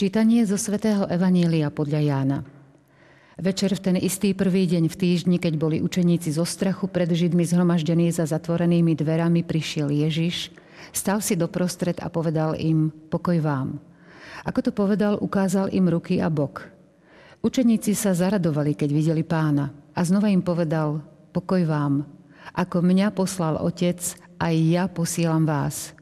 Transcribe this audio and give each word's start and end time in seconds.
Čítanie 0.00 0.48
zo 0.48 0.56
svätého 0.56 1.04
Evanília 1.12 1.68
podľa 1.68 2.00
Jána. 2.00 2.38
Večer 3.36 3.76
v 3.76 3.84
ten 3.84 3.96
istý 4.00 4.32
prvý 4.32 4.64
deň 4.64 4.88
v 4.88 4.96
týždni, 4.96 5.36
keď 5.36 5.60
boli 5.60 5.84
učeníci 5.84 6.32
zo 6.32 6.48
strachu 6.48 6.88
pred 6.88 7.04
Židmi 7.04 7.44
zhromaždení 7.44 8.08
za 8.08 8.24
zatvorenými 8.24 8.96
dverami, 8.96 9.44
prišiel 9.44 9.92
Ježiš, 9.92 10.56
stal 10.96 11.20
si 11.20 11.36
doprostred 11.36 12.00
a 12.00 12.08
povedal 12.08 12.56
im, 12.56 12.88
pokoj 13.12 13.44
vám. 13.44 13.76
Ako 14.48 14.64
to 14.64 14.72
povedal, 14.72 15.20
ukázal 15.20 15.68
im 15.68 15.92
ruky 15.92 16.16
a 16.16 16.32
bok. 16.32 16.64
Učeníci 17.44 17.92
sa 17.92 18.16
zaradovali, 18.16 18.72
keď 18.72 18.96
videli 18.96 19.20
pána 19.20 19.68
a 19.92 20.00
znova 20.00 20.32
im 20.32 20.40
povedal, 20.40 21.04
pokoj 21.36 21.60
vám. 21.68 22.08
Ako 22.56 22.80
mňa 22.80 23.12
poslal 23.12 23.60
Otec, 23.60 24.00
aj 24.40 24.54
ja 24.64 24.88
posielam 24.88 25.44
vás. 25.44 25.92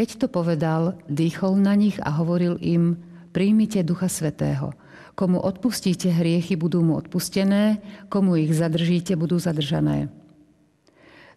Keď 0.00 0.16
to 0.16 0.32
povedal, 0.32 0.96
dýchol 1.12 1.60
na 1.60 1.76
nich 1.76 2.00
a 2.00 2.08
hovoril 2.08 2.56
im, 2.64 2.96
príjmite 3.36 3.84
Ducha 3.84 4.08
Svetého. 4.08 4.72
Komu 5.12 5.36
odpustíte 5.36 6.08
hriechy, 6.08 6.56
budú 6.56 6.80
mu 6.80 6.96
odpustené, 6.96 7.84
komu 8.08 8.40
ich 8.40 8.48
zadržíte, 8.56 9.12
budú 9.12 9.36
zadržané. 9.36 10.08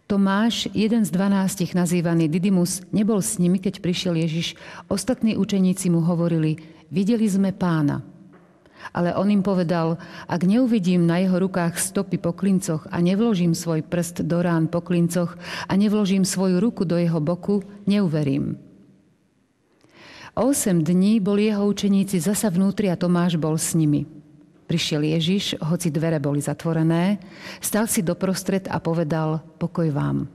Tomáš, 0.08 0.72
jeden 0.72 1.04
z 1.04 1.12
dvanástich 1.12 1.76
nazývaný 1.76 2.24
Didymus, 2.24 2.80
nebol 2.88 3.20
s 3.20 3.36
nimi, 3.36 3.60
keď 3.60 3.84
prišiel 3.84 4.16
Ježiš. 4.16 4.56
Ostatní 4.88 5.36
učeníci 5.36 5.92
mu 5.92 6.00
hovorili, 6.00 6.56
videli 6.88 7.28
sme 7.28 7.52
pána. 7.52 8.00
Ale 8.92 9.16
on 9.16 9.30
im 9.32 9.40
povedal, 9.40 9.96
ak 10.28 10.44
neuvidím 10.44 11.08
na 11.08 11.22
jeho 11.22 11.40
rukách 11.40 11.80
stopy 11.80 12.20
po 12.20 12.36
klincoch 12.36 12.84
a 12.92 13.00
nevložím 13.00 13.56
svoj 13.56 13.80
prst 13.86 14.26
do 14.28 14.42
rán 14.44 14.68
po 14.68 14.84
klincoch 14.84 15.38
a 15.70 15.72
nevložím 15.72 16.28
svoju 16.28 16.60
ruku 16.60 16.84
do 16.84 17.00
jeho 17.00 17.22
boku, 17.22 17.64
neuverím. 17.88 18.60
O 20.34 20.50
8 20.50 20.82
dní 20.82 21.22
boli 21.22 21.46
jeho 21.46 21.62
učeníci 21.62 22.18
zasa 22.18 22.50
vnútri 22.50 22.90
a 22.90 22.98
Tomáš 22.98 23.38
bol 23.38 23.54
s 23.54 23.70
nimi. 23.78 24.02
Prišiel 24.66 25.06
Ježiš, 25.14 25.62
hoci 25.62 25.94
dvere 25.94 26.18
boli 26.18 26.42
zatvorené, 26.42 27.22
stal 27.62 27.86
si 27.86 28.02
doprostred 28.02 28.66
a 28.66 28.82
povedal, 28.82 29.38
pokoj 29.62 29.86
vám. 29.94 30.26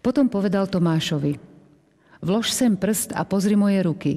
Potom 0.00 0.32
povedal 0.32 0.70
Tomášovi, 0.70 1.36
vlož 2.24 2.48
sem 2.48 2.72
prst 2.80 3.12
a 3.12 3.28
pozri 3.28 3.58
moje 3.58 3.84
ruky. 3.84 4.12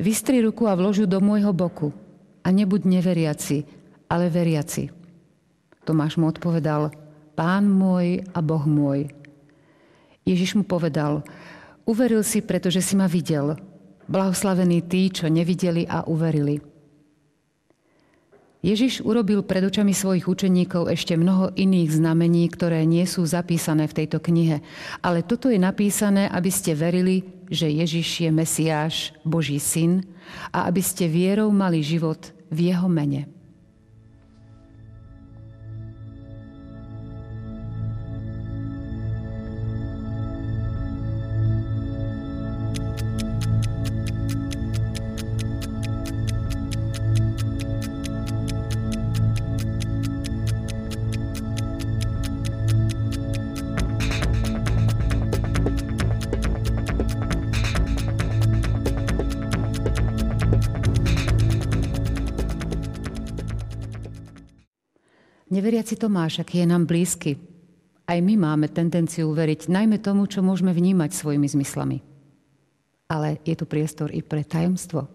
Vystri 0.00 0.40
ruku 0.40 0.64
a 0.64 0.72
vložu 0.72 1.04
do 1.04 1.20
môjho 1.20 1.52
boku 1.52 2.05
a 2.46 2.54
nebuď 2.54 2.86
neveriaci, 2.86 3.66
ale 4.06 4.30
veriaci. 4.30 4.86
Tomáš 5.82 6.14
mu 6.14 6.30
odpovedal, 6.30 6.94
Pán 7.36 7.68
môj 7.68 8.24
a 8.32 8.38
Boh 8.40 8.64
môj. 8.64 9.12
Ježiš 10.24 10.56
mu 10.56 10.64
povedal, 10.64 11.20
uveril 11.84 12.24
si, 12.24 12.40
pretože 12.40 12.80
si 12.80 12.96
ma 12.96 13.04
videl. 13.10 13.58
Blahoslavení 14.08 14.86
tí, 14.86 15.12
čo 15.12 15.28
nevideli 15.28 15.84
a 15.84 16.06
uverili. 16.08 16.62
Ježiš 18.64 19.04
urobil 19.04 19.46
pred 19.46 19.62
očami 19.62 19.94
svojich 19.94 20.26
učeníkov 20.26 20.90
ešte 20.90 21.14
mnoho 21.14 21.54
iných 21.54 22.02
znamení, 22.02 22.50
ktoré 22.50 22.82
nie 22.82 23.04
sú 23.06 23.22
zapísané 23.22 23.86
v 23.86 24.02
tejto 24.02 24.18
knihe. 24.18 24.64
Ale 25.04 25.22
toto 25.22 25.52
je 25.52 25.60
napísané, 25.60 26.26
aby 26.32 26.50
ste 26.50 26.74
verili, 26.74 27.22
že 27.46 27.70
Ježiš 27.70 28.26
je 28.26 28.30
Mesiáš, 28.32 28.94
Boží 29.22 29.62
syn, 29.62 30.02
a 30.50 30.66
aby 30.66 30.82
ste 30.82 31.06
vierou 31.06 31.52
mali 31.54 31.84
život 31.84 32.35
v 32.50 32.58
jeho 32.72 32.88
mene. 32.88 33.35
Neveriaci 65.56 65.96
Tomáš, 65.96 66.44
aký 66.44 66.60
je 66.60 66.68
nám 66.68 66.84
blízky. 66.84 67.40
Aj 68.04 68.20
my 68.20 68.36
máme 68.36 68.68
tendenciu 68.68 69.32
veriť 69.32 69.72
najmä 69.72 70.04
tomu, 70.04 70.28
čo 70.28 70.44
môžeme 70.44 70.68
vnímať 70.68 71.16
svojimi 71.16 71.48
zmyslami. 71.48 72.04
Ale 73.08 73.40
je 73.40 73.56
tu 73.56 73.64
priestor 73.64 74.12
i 74.12 74.20
pre 74.20 74.44
tajomstvo. 74.44 75.08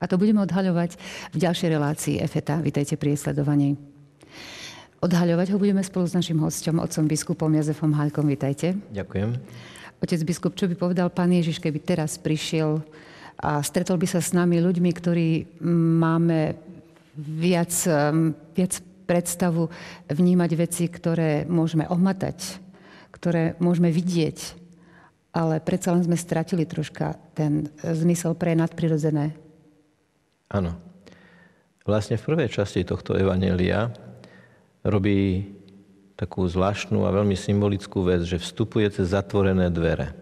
A 0.00 0.04
to 0.08 0.16
budeme 0.16 0.40
odhaľovať 0.40 0.96
v 1.36 1.44
ďalšej 1.44 1.68
relácii 1.76 2.24
EFETA. 2.24 2.56
Vítajte 2.64 2.96
pri 2.96 3.20
sledovaní. 3.20 3.76
Odhaľovať 5.04 5.52
ho 5.52 5.60
budeme 5.60 5.84
spolu 5.84 6.08
s 6.08 6.16
našim 6.16 6.40
hostom, 6.40 6.80
otcom 6.80 7.04
biskupom 7.04 7.52
Jazefom 7.52 7.92
Hajkom. 7.92 8.32
Vítajte. 8.32 8.80
Ďakujem. 8.96 9.36
Otec 10.00 10.20
biskup, 10.24 10.56
čo 10.56 10.72
by 10.72 10.74
povedal 10.88 11.12
pán 11.12 11.36
Ježiš, 11.36 11.60
keby 11.60 11.84
teraz 11.84 12.16
prišiel 12.16 12.80
a 13.36 13.60
stretol 13.60 14.00
by 14.00 14.08
sa 14.08 14.24
s 14.24 14.32
nami 14.32 14.56
ľuďmi, 14.56 14.88
ktorí 14.88 15.60
máme 16.00 16.56
viac, 17.20 17.76
viac 18.56 18.72
predstavu 19.10 19.66
vnímať 20.06 20.50
veci, 20.54 20.86
ktoré 20.86 21.42
môžeme 21.50 21.90
ohmatať, 21.90 22.62
ktoré 23.10 23.58
môžeme 23.58 23.90
vidieť, 23.90 24.38
ale 25.34 25.58
predsa 25.58 25.90
len 25.90 26.06
sme 26.06 26.14
stratili 26.14 26.62
troška 26.62 27.18
ten 27.34 27.66
zmysel 27.82 28.38
pre 28.38 28.54
nadprirodzené. 28.54 29.34
Áno. 30.54 30.78
Vlastne 31.82 32.14
v 32.14 32.22
prvej 32.22 32.54
časti 32.54 32.86
tohto 32.86 33.18
evanelia 33.18 33.90
robí 34.86 35.50
takú 36.14 36.46
zvláštnu 36.46 37.02
a 37.02 37.10
veľmi 37.10 37.34
symbolickú 37.34 38.06
vec, 38.06 38.22
že 38.22 38.38
vstupuje 38.38 38.86
cez 38.94 39.10
zatvorené 39.10 39.72
dvere. 39.74 40.14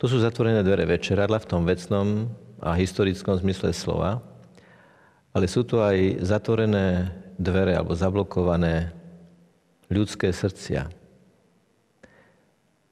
To 0.00 0.08
sú 0.08 0.18
zatvorené 0.18 0.64
dvere 0.64 0.88
večeradla 0.88 1.38
v 1.38 1.48
tom 1.50 1.62
vecnom 1.68 2.32
a 2.58 2.72
historickom 2.74 3.36
zmysle 3.36 3.70
slova, 3.76 4.24
ale 5.36 5.46
sú 5.46 5.62
to 5.62 5.84
aj 5.84 6.24
zatvorené 6.24 7.12
dvere 7.40 7.72
alebo 7.72 7.96
zablokované 7.96 8.92
ľudské 9.88 10.28
srdcia. 10.28 10.92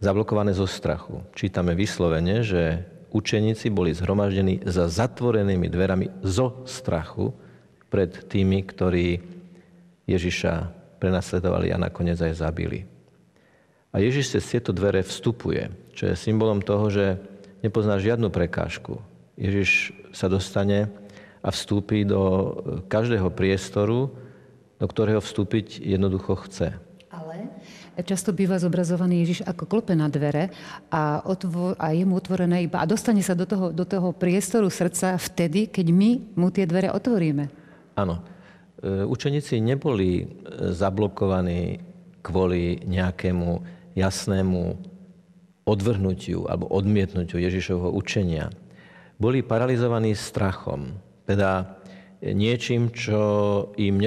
Zablokované 0.00 0.56
zo 0.56 0.64
strachu. 0.64 1.20
Čítame 1.36 1.76
vyslovene, 1.76 2.40
že 2.40 2.88
učeníci 3.12 3.68
boli 3.68 3.92
zhromaždení 3.92 4.64
za 4.64 4.88
zatvorenými 4.88 5.68
dverami 5.68 6.06
zo 6.24 6.64
strachu 6.64 7.36
pred 7.92 8.08
tými, 8.28 8.64
ktorí 8.64 9.20
Ježiša 10.08 10.52
prenasledovali 10.96 11.70
a 11.70 11.78
nakoniec 11.78 12.16
aj 12.18 12.40
zabili. 12.40 12.88
A 13.92 14.00
Ježiš 14.00 14.36
cez 14.36 14.44
tieto 14.48 14.72
dvere 14.72 15.00
vstupuje, 15.04 15.72
čo 15.96 16.08
je 16.08 16.14
symbolom 16.16 16.60
toho, 16.60 16.92
že 16.92 17.16
nepozná 17.64 17.96
žiadnu 17.96 18.28
prekážku. 18.28 19.00
Ježiš 19.38 19.92
sa 20.12 20.28
dostane 20.28 20.92
a 21.40 21.48
vstúpi 21.48 22.04
do 22.04 22.52
každého 22.90 23.30
priestoru, 23.32 24.12
do 24.78 24.86
ktorého 24.86 25.18
vstúpiť 25.18 25.82
jednoducho 25.82 26.38
chce. 26.46 26.74
Ale 27.08 27.50
často 28.06 28.30
býva 28.30 28.62
zobrazovaný 28.62 29.26
Ježiš 29.26 29.40
ako 29.42 29.64
klope 29.66 29.96
na 29.98 30.06
dvere 30.06 30.54
a, 30.92 31.24
otvo- 31.26 31.74
a 31.74 31.90
je 31.90 32.04
mu 32.06 32.14
otvorené 32.14 32.62
iba 32.62 32.78
a 32.78 32.86
dostane 32.86 33.24
sa 33.26 33.34
do 33.34 33.42
toho, 33.42 33.74
do 33.74 33.82
toho 33.82 34.14
priestoru 34.14 34.70
srdca 34.70 35.18
vtedy, 35.18 35.66
keď 35.72 35.86
my 35.90 36.10
mu 36.38 36.48
tie 36.54 36.68
dvere 36.68 36.94
otvoríme. 36.94 37.50
Áno. 37.98 38.22
E, 38.78 39.02
učeníci 39.02 39.58
neboli 39.58 40.22
e, 40.22 40.26
zablokovaní 40.70 41.82
kvôli 42.22 42.78
nejakému 42.86 43.48
jasnému 43.98 44.62
odvrhnutiu 45.66 46.46
alebo 46.46 46.70
odmietnutiu 46.70 47.42
Ježišovho 47.42 47.90
učenia. 47.92 48.48
Boli 49.18 49.42
paralizovaní 49.42 50.14
strachom. 50.14 50.94
Teda 51.26 51.77
niečím, 52.22 52.90
čo 52.90 53.20
im 53.78 54.02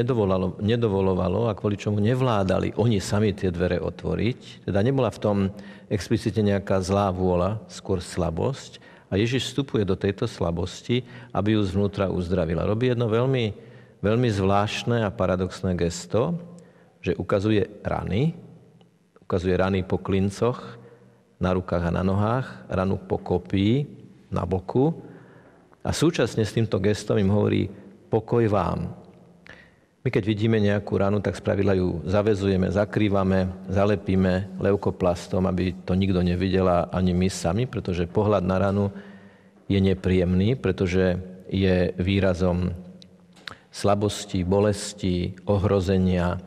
nedovolovalo 0.59 1.47
a 1.47 1.55
kvôli 1.55 1.79
čomu 1.79 2.03
nevládali 2.03 2.75
oni 2.75 2.99
sami 2.99 3.31
tie 3.31 3.47
dvere 3.47 3.79
otvoriť. 3.79 4.67
Teda 4.67 4.83
nebola 4.83 5.07
v 5.11 5.21
tom 5.23 5.37
explicitne 5.87 6.55
nejaká 6.55 6.83
zlá 6.83 7.07
vôľa, 7.11 7.63
skôr 7.71 8.03
slabosť. 8.03 8.83
A 9.11 9.19
Ježiš 9.19 9.51
vstupuje 9.51 9.83
do 9.83 9.99
tejto 9.99 10.23
slabosti, 10.27 11.03
aby 11.35 11.55
ju 11.55 11.61
zvnútra 11.67 12.07
uzdravila. 12.07 12.63
Robí 12.63 12.87
jedno 12.87 13.11
veľmi, 13.11 13.51
veľmi 13.99 14.29
zvláštne 14.31 15.03
a 15.03 15.11
paradoxné 15.11 15.75
gesto, 15.75 16.39
že 17.03 17.15
ukazuje 17.19 17.67
rany, 17.83 18.31
ukazuje 19.19 19.55
rany 19.55 19.83
po 19.83 19.99
klincoch, 19.99 20.79
na 21.41 21.57
rukách 21.57 21.89
a 21.89 21.95
na 21.95 22.05
nohách, 22.05 22.47
ranu 22.69 23.01
po 23.01 23.17
kopii, 23.17 23.89
na 24.29 24.45
boku. 24.45 24.93
A 25.81 25.89
súčasne 25.89 26.45
s 26.45 26.53
týmto 26.53 26.77
gestom 26.77 27.17
im 27.17 27.33
hovorí, 27.33 27.65
pokoj 28.11 28.43
vám. 28.51 28.91
My 30.01 30.09
keď 30.09 30.23
vidíme 30.25 30.57
nejakú 30.57 30.97
ranu, 30.97 31.21
tak 31.21 31.37
spravidla 31.37 31.77
ju 31.77 32.01
zavezujeme, 32.03 32.73
zakrývame, 32.73 33.69
zalepíme 33.69 34.57
leukoplastom, 34.57 35.45
aby 35.45 35.77
to 35.85 35.93
nikto 35.93 36.25
nevidel 36.25 36.67
ani 36.89 37.13
my 37.13 37.29
sami, 37.29 37.69
pretože 37.69 38.09
pohľad 38.09 38.43
na 38.43 38.57
ranu 38.57 38.89
je 39.69 39.77
nepríjemný, 39.77 40.57
pretože 40.57 41.21
je 41.47 41.93
výrazom 42.01 42.73
slabosti, 43.69 44.41
bolesti, 44.41 45.37
ohrozenia, 45.45 46.41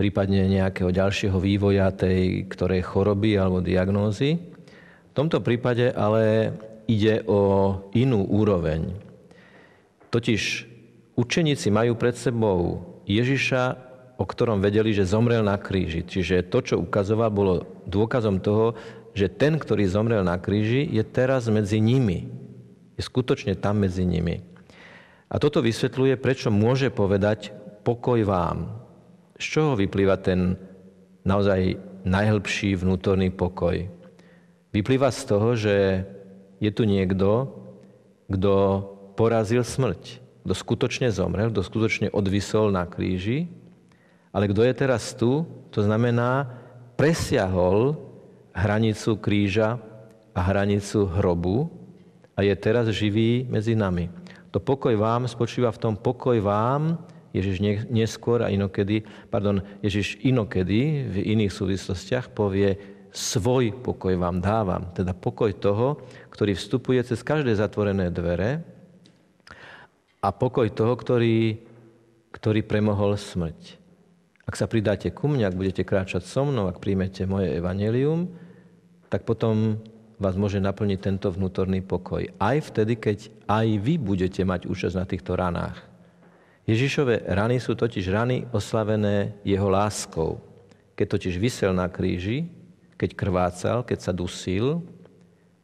prípadne 0.00 0.48
nejakého 0.48 0.88
ďalšieho 0.88 1.36
vývoja 1.36 1.92
tej 1.92 2.48
ktorej 2.48 2.88
choroby 2.88 3.36
alebo 3.36 3.60
diagnózy. 3.60 4.40
V 4.40 5.12
tomto 5.12 5.44
prípade 5.44 5.92
ale 5.92 6.56
ide 6.88 7.20
o 7.28 7.74
inú 7.92 8.24
úroveň. 8.24 8.96
Totiž 10.08 10.64
učeníci 11.18 11.74
majú 11.74 11.98
pred 11.98 12.14
sebou 12.14 12.86
Ježiša, 13.10 13.74
o 14.18 14.24
ktorom 14.26 14.62
vedeli, 14.62 14.94
že 14.94 15.06
zomrel 15.06 15.42
na 15.42 15.58
kríži. 15.58 16.06
Čiže 16.06 16.46
to, 16.46 16.62
čo 16.62 16.74
ukazoval, 16.78 17.30
bolo 17.34 17.54
dôkazom 17.90 18.38
toho, 18.38 18.78
že 19.18 19.26
ten, 19.26 19.58
ktorý 19.58 19.82
zomrel 19.90 20.22
na 20.22 20.38
kríži, 20.38 20.86
je 20.86 21.02
teraz 21.02 21.50
medzi 21.50 21.82
nimi. 21.82 22.30
Je 22.94 23.02
skutočne 23.02 23.58
tam 23.58 23.82
medzi 23.82 24.06
nimi. 24.06 24.42
A 25.26 25.42
toto 25.42 25.58
vysvetľuje, 25.58 26.18
prečo 26.18 26.54
môže 26.54 26.90
povedať 26.94 27.50
pokoj 27.82 28.22
vám. 28.22 28.78
Z 29.38 29.44
čoho 29.58 29.72
vyplýva 29.78 30.18
ten 30.18 30.58
naozaj 31.22 31.78
najhlbší 32.06 32.78
vnútorný 32.78 33.30
pokoj? 33.30 33.86
Vyplýva 34.74 35.10
z 35.14 35.22
toho, 35.26 35.48
že 35.54 35.76
je 36.58 36.70
tu 36.74 36.82
niekto, 36.86 37.54
kto 38.26 38.54
porazil 39.14 39.62
smrť, 39.62 40.27
kto 40.48 40.56
skutočne 40.56 41.12
zomrel, 41.12 41.52
kto 41.52 41.60
skutočne 41.60 42.08
odvisol 42.08 42.72
na 42.72 42.88
kríži, 42.88 43.52
ale 44.32 44.48
kto 44.48 44.64
je 44.64 44.72
teraz 44.72 45.12
tu, 45.12 45.44
to 45.68 45.84
znamená, 45.84 46.48
presiahol 46.96 48.00
hranicu 48.56 49.20
kríža 49.20 49.76
a 50.32 50.40
hranicu 50.40 51.04
hrobu 51.04 51.68
a 52.32 52.40
je 52.40 52.56
teraz 52.56 52.88
živý 52.96 53.44
medzi 53.44 53.76
nami. 53.76 54.08
To 54.48 54.56
pokoj 54.56 54.96
vám 54.96 55.28
spočíva 55.28 55.68
v 55.68 55.82
tom 55.84 55.94
pokoj 56.00 56.40
vám, 56.40 56.96
Ježiš 57.36 57.60
neskôr 57.92 58.40
a 58.40 58.48
inokedy, 58.48 59.04
pardon, 59.28 59.60
Ježiš 59.84 60.16
inokedy 60.24 61.12
v 61.12 61.16
iných 61.36 61.52
súvislostiach 61.52 62.32
povie, 62.32 62.80
svoj 63.12 63.84
pokoj 63.84 64.16
vám 64.16 64.40
dávam. 64.40 64.88
Teda 64.96 65.12
pokoj 65.12 65.52
toho, 65.60 66.00
ktorý 66.32 66.56
vstupuje 66.56 67.04
cez 67.04 67.20
každé 67.20 67.52
zatvorené 67.52 68.08
dvere 68.08 68.77
a 70.18 70.28
pokoj 70.34 70.66
toho, 70.74 70.94
ktorý, 70.98 71.62
ktorý 72.34 72.60
premohol 72.66 73.14
smrť. 73.14 73.78
Ak 74.48 74.56
sa 74.56 74.64
pridáte 74.64 75.12
ku 75.12 75.28
mne, 75.28 75.44
ak 75.44 75.58
budete 75.58 75.84
kráčať 75.84 76.24
so 76.24 76.42
mnou, 76.48 76.72
ak 76.72 76.80
príjmete 76.80 77.28
moje 77.28 77.52
evanelium, 77.52 78.32
tak 79.12 79.28
potom 79.28 79.78
vás 80.18 80.34
môže 80.34 80.58
naplniť 80.58 80.98
tento 80.98 81.28
vnútorný 81.30 81.84
pokoj. 81.84 82.26
Aj 82.40 82.58
vtedy, 82.58 82.98
keď 82.98 83.30
aj 83.46 83.66
vy 83.78 83.94
budete 84.00 84.42
mať 84.42 84.66
účasť 84.66 84.96
na 84.98 85.06
týchto 85.06 85.38
ranách. 85.38 85.78
Ježišové 86.68 87.24
rany 87.32 87.62
sú 87.62 87.72
totiž 87.72 88.12
rany 88.12 88.44
oslavené 88.52 89.38
jeho 89.40 89.72
láskou. 89.72 90.36
Keď 90.98 91.06
totiž 91.06 91.34
vysel 91.40 91.72
na 91.72 91.88
kríži, 91.88 92.50
keď 92.98 93.14
krvácal, 93.14 93.78
keď 93.86 93.98
sa 94.04 94.12
dusil, 94.12 94.82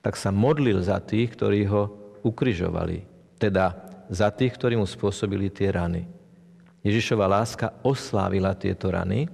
tak 0.00 0.14
sa 0.14 0.30
modlil 0.30 0.80
za 0.80 1.02
tých, 1.02 1.34
ktorí 1.34 1.66
ho 1.68 1.92
ukryžovali. 2.24 3.04
Teda 3.36 3.83
za 4.10 4.28
tých, 4.30 4.56
ktorí 4.56 4.74
mu 4.76 4.86
spôsobili 4.88 5.48
tie 5.48 5.72
rany. 5.72 6.08
Ježišova 6.84 7.24
láska 7.24 7.80
oslávila 7.80 8.52
tieto 8.52 8.92
rany 8.92 9.24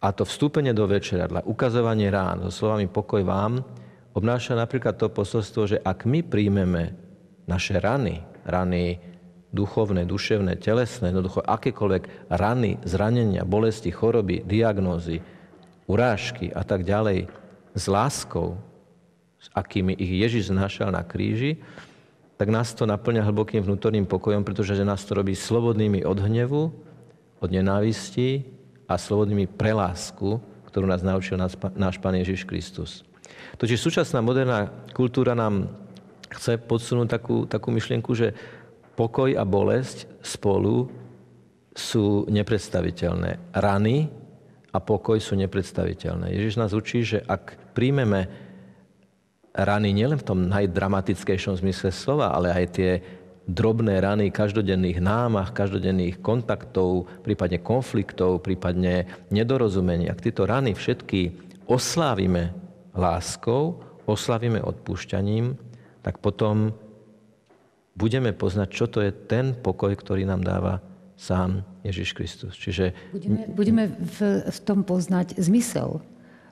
a 0.00 0.08
to 0.16 0.24
vstúpenie 0.24 0.72
do 0.72 0.88
večeradla, 0.88 1.44
ukazovanie 1.44 2.08
rán 2.08 2.40
so 2.48 2.64
slovami 2.64 2.88
pokoj 2.88 3.20
vám, 3.20 3.60
obnáša 4.16 4.56
napríklad 4.56 4.96
to 4.96 5.12
posolstvo, 5.12 5.76
že 5.76 5.78
ak 5.84 6.08
my 6.08 6.24
príjmeme 6.24 6.96
naše 7.44 7.76
rany, 7.76 8.24
rany 8.48 8.96
duchovné, 9.52 10.06
duševné, 10.06 10.56
telesné, 10.62 11.10
jednoducho 11.10 11.42
akékoľvek 11.42 12.32
rany, 12.32 12.78
zranenia, 12.86 13.42
bolesti, 13.44 13.90
choroby, 13.90 14.46
diagnózy, 14.46 15.20
urážky 15.90 16.54
a 16.54 16.62
tak 16.62 16.86
ďalej 16.86 17.26
s 17.74 17.84
láskou, 17.90 18.56
s 19.42 19.50
akými 19.52 19.92
ich 19.98 20.22
Ježiš 20.22 20.54
znášal 20.54 20.94
na 20.94 21.02
kríži, 21.02 21.58
tak 22.40 22.48
nás 22.48 22.72
to 22.72 22.88
naplňa 22.88 23.28
hlbokým 23.28 23.60
vnútorným 23.60 24.08
pokojom, 24.08 24.48
pretože 24.48 24.80
nás 24.80 25.04
to 25.04 25.12
robí 25.12 25.36
slobodnými 25.36 26.08
od 26.08 26.24
hnevu, 26.24 26.72
od 27.36 27.50
nenávisti 27.52 28.48
a 28.88 28.96
slobodnými 28.96 29.44
pre 29.44 29.76
lásku, 29.76 30.40
ktorú 30.72 30.88
nás 30.88 31.04
naučil 31.04 31.36
náš 31.76 32.00
Pán 32.00 32.16
Ježiš 32.16 32.48
Kristus. 32.48 33.04
Totiž 33.60 33.76
súčasná 33.76 34.24
moderná 34.24 34.72
kultúra 34.96 35.36
nám 35.36 35.68
chce 36.32 36.56
podsunúť 36.56 37.08
takú, 37.12 37.44
takú 37.44 37.68
myšlienku, 37.76 38.08
že 38.16 38.32
pokoj 38.96 39.36
a 39.36 39.44
bolesť 39.44 40.08
spolu 40.24 40.88
sú 41.76 42.24
nepredstaviteľné. 42.24 43.52
Rany 43.52 44.08
a 44.72 44.80
pokoj 44.80 45.20
sú 45.20 45.36
nepredstaviteľné. 45.36 46.32
Ježiš 46.32 46.56
nás 46.56 46.72
učí, 46.72 47.04
že 47.04 47.20
ak 47.20 47.76
príjmeme 47.76 48.32
rany 49.54 49.90
nielen 49.90 50.18
v 50.18 50.26
tom 50.26 50.46
najdramatickejšom 50.46 51.58
zmysle 51.58 51.90
slova, 51.90 52.30
ale 52.30 52.54
aj 52.54 52.66
tie 52.74 52.90
drobné 53.50 53.98
rany 53.98 54.30
každodenných 54.30 55.02
námach, 55.02 55.50
každodenných 55.50 56.22
kontaktov, 56.22 57.10
prípadne 57.26 57.58
konfliktov, 57.58 58.46
prípadne 58.46 59.10
nedorozumení. 59.34 60.06
Ak 60.06 60.22
tieto 60.22 60.46
rany 60.46 60.76
všetky 60.78 61.34
oslávime 61.66 62.54
láskou, 62.94 63.82
oslavíme 64.06 64.62
odpúšťaním, 64.62 65.58
tak 66.00 66.22
potom 66.22 66.74
budeme 67.98 68.30
poznať, 68.32 68.68
čo 68.70 68.86
to 68.86 69.02
je 69.02 69.10
ten 69.10 69.52
pokoj, 69.58 69.92
ktorý 69.98 70.24
nám 70.24 70.46
dáva 70.46 70.78
sám 71.18 71.66
Ježiš 71.84 72.16
Kristus. 72.16 72.56
Čiže... 72.56 73.12
Budeme, 73.12 73.44
budeme 73.52 73.84
v, 73.92 74.46
v 74.46 74.58
tom 74.64 74.86
poznať 74.86 75.36
zmysel. 75.36 76.00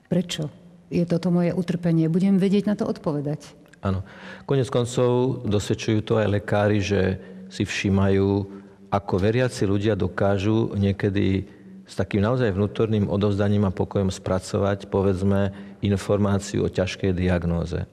Prečo 0.05 0.51
je 0.89 1.03
toto 1.05 1.29
moje 1.29 1.53
utrpenie? 1.53 2.09
Budem 2.09 2.41
vedieť 2.41 2.65
na 2.69 2.75
to 2.75 2.89
odpovedať. 2.89 3.45
Áno. 3.79 4.03
Konec 4.43 4.67
koncov 4.67 5.41
dosvedčujú 5.47 5.99
to 6.03 6.19
aj 6.19 6.27
lekári, 6.27 6.83
že 6.83 7.01
si 7.47 7.63
všímajú, 7.63 8.29
ako 8.89 9.13
veriaci 9.21 9.69
ľudia 9.69 9.93
dokážu 9.95 10.73
niekedy 10.75 11.45
s 11.89 11.93
takým 11.97 12.21
naozaj 12.21 12.53
vnútorným 12.53 13.09
odovzdaním 13.09 13.65
a 13.65 13.73
pokojom 13.73 14.13
spracovať, 14.13 14.89
povedzme, 14.93 15.53
informáciu 15.81 16.65
o 16.65 16.69
ťažkej 16.69 17.17
diagnóze. 17.17 17.89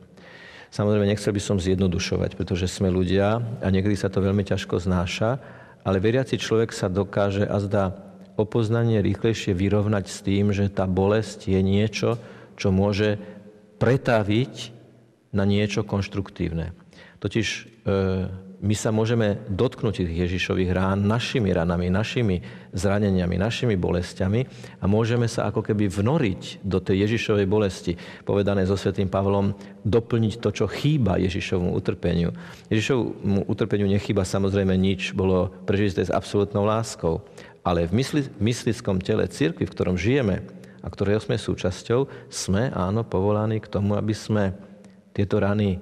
Samozrejme, 0.69 1.09
nechcel 1.09 1.33
by 1.33 1.41
som 1.41 1.57
zjednodušovať, 1.57 2.37
pretože 2.37 2.69
sme 2.69 2.93
ľudia 2.93 3.41
a 3.65 3.67
niekedy 3.73 3.97
sa 3.97 4.12
to 4.12 4.21
veľmi 4.21 4.45
ťažko 4.45 4.83
znáša, 4.83 5.41
ale 5.87 6.03
veriaci 6.03 6.37
človek 6.37 6.75
sa 6.75 6.93
dokáže 6.93 7.49
a 7.49 7.57
zdá 7.62 7.97
opoznanie 8.37 9.00
rýchlejšie 9.00 9.57
vyrovnať 9.57 10.05
s 10.12 10.19
tým, 10.21 10.53
že 10.53 10.69
tá 10.69 10.85
bolesť 10.85 11.49
je 11.49 11.61
niečo, 11.65 12.21
čo 12.56 12.72
môže 12.72 13.20
pretaviť 13.76 14.54
na 15.36 15.44
niečo 15.44 15.84
konštruktívne. 15.84 16.72
Totiž 17.20 17.46
e, 17.48 17.62
my 18.56 18.75
sa 18.75 18.88
môžeme 18.88 19.36
dotknúť 19.52 20.00
tých 20.00 20.28
Ježišových 20.28 20.72
rán 20.72 21.04
našimi 21.04 21.52
ranami, 21.52 21.92
našimi 21.92 22.40
zraneniami, 22.72 23.36
našimi 23.36 23.76
bolestiami 23.76 24.40
a 24.80 24.84
môžeme 24.88 25.28
sa 25.28 25.52
ako 25.52 25.60
keby 25.60 25.92
vnoriť 25.92 26.64
do 26.64 26.80
tej 26.80 27.04
Ježišovej 27.04 27.46
bolesti, 27.48 27.92
povedané 28.25 28.64
so 28.64 28.76
svetým 28.80 29.12
Pavlom, 29.12 29.52
doplniť 29.84 30.40
to, 30.40 30.48
čo 30.52 30.66
chýba 30.72 31.20
Ježišovmu 31.20 31.76
utrpeniu. 31.76 32.32
Ježišovmu 32.72 33.44
utrpeniu 33.44 33.88
nechýba 33.92 34.25
samozrejme 34.25 34.72
nič, 34.72 35.12
bolo 35.12 35.52
prežité 35.68 36.00
s 36.00 36.12
absolútnou 36.12 36.64
láskou, 36.64 37.20
ale 37.60 37.84
v, 37.90 38.00
mysli, 38.00 38.20
v 38.25 38.40
myslickom 38.40 39.02
tele 39.02 39.28
cirkvi, 39.28 39.66
v 39.66 39.75
ktorom 39.75 40.00
žijeme 40.00 40.55
a 40.80 40.87
ktorého 40.88 41.21
sme 41.23 41.40
súčasťou, 41.40 42.28
sme 42.28 42.73
áno 42.73 43.06
povolaní 43.06 43.62
k 43.62 43.71
tomu, 43.71 43.95
aby 43.97 44.12
sme 44.12 44.56
tieto 45.16 45.40
rany 45.40 45.80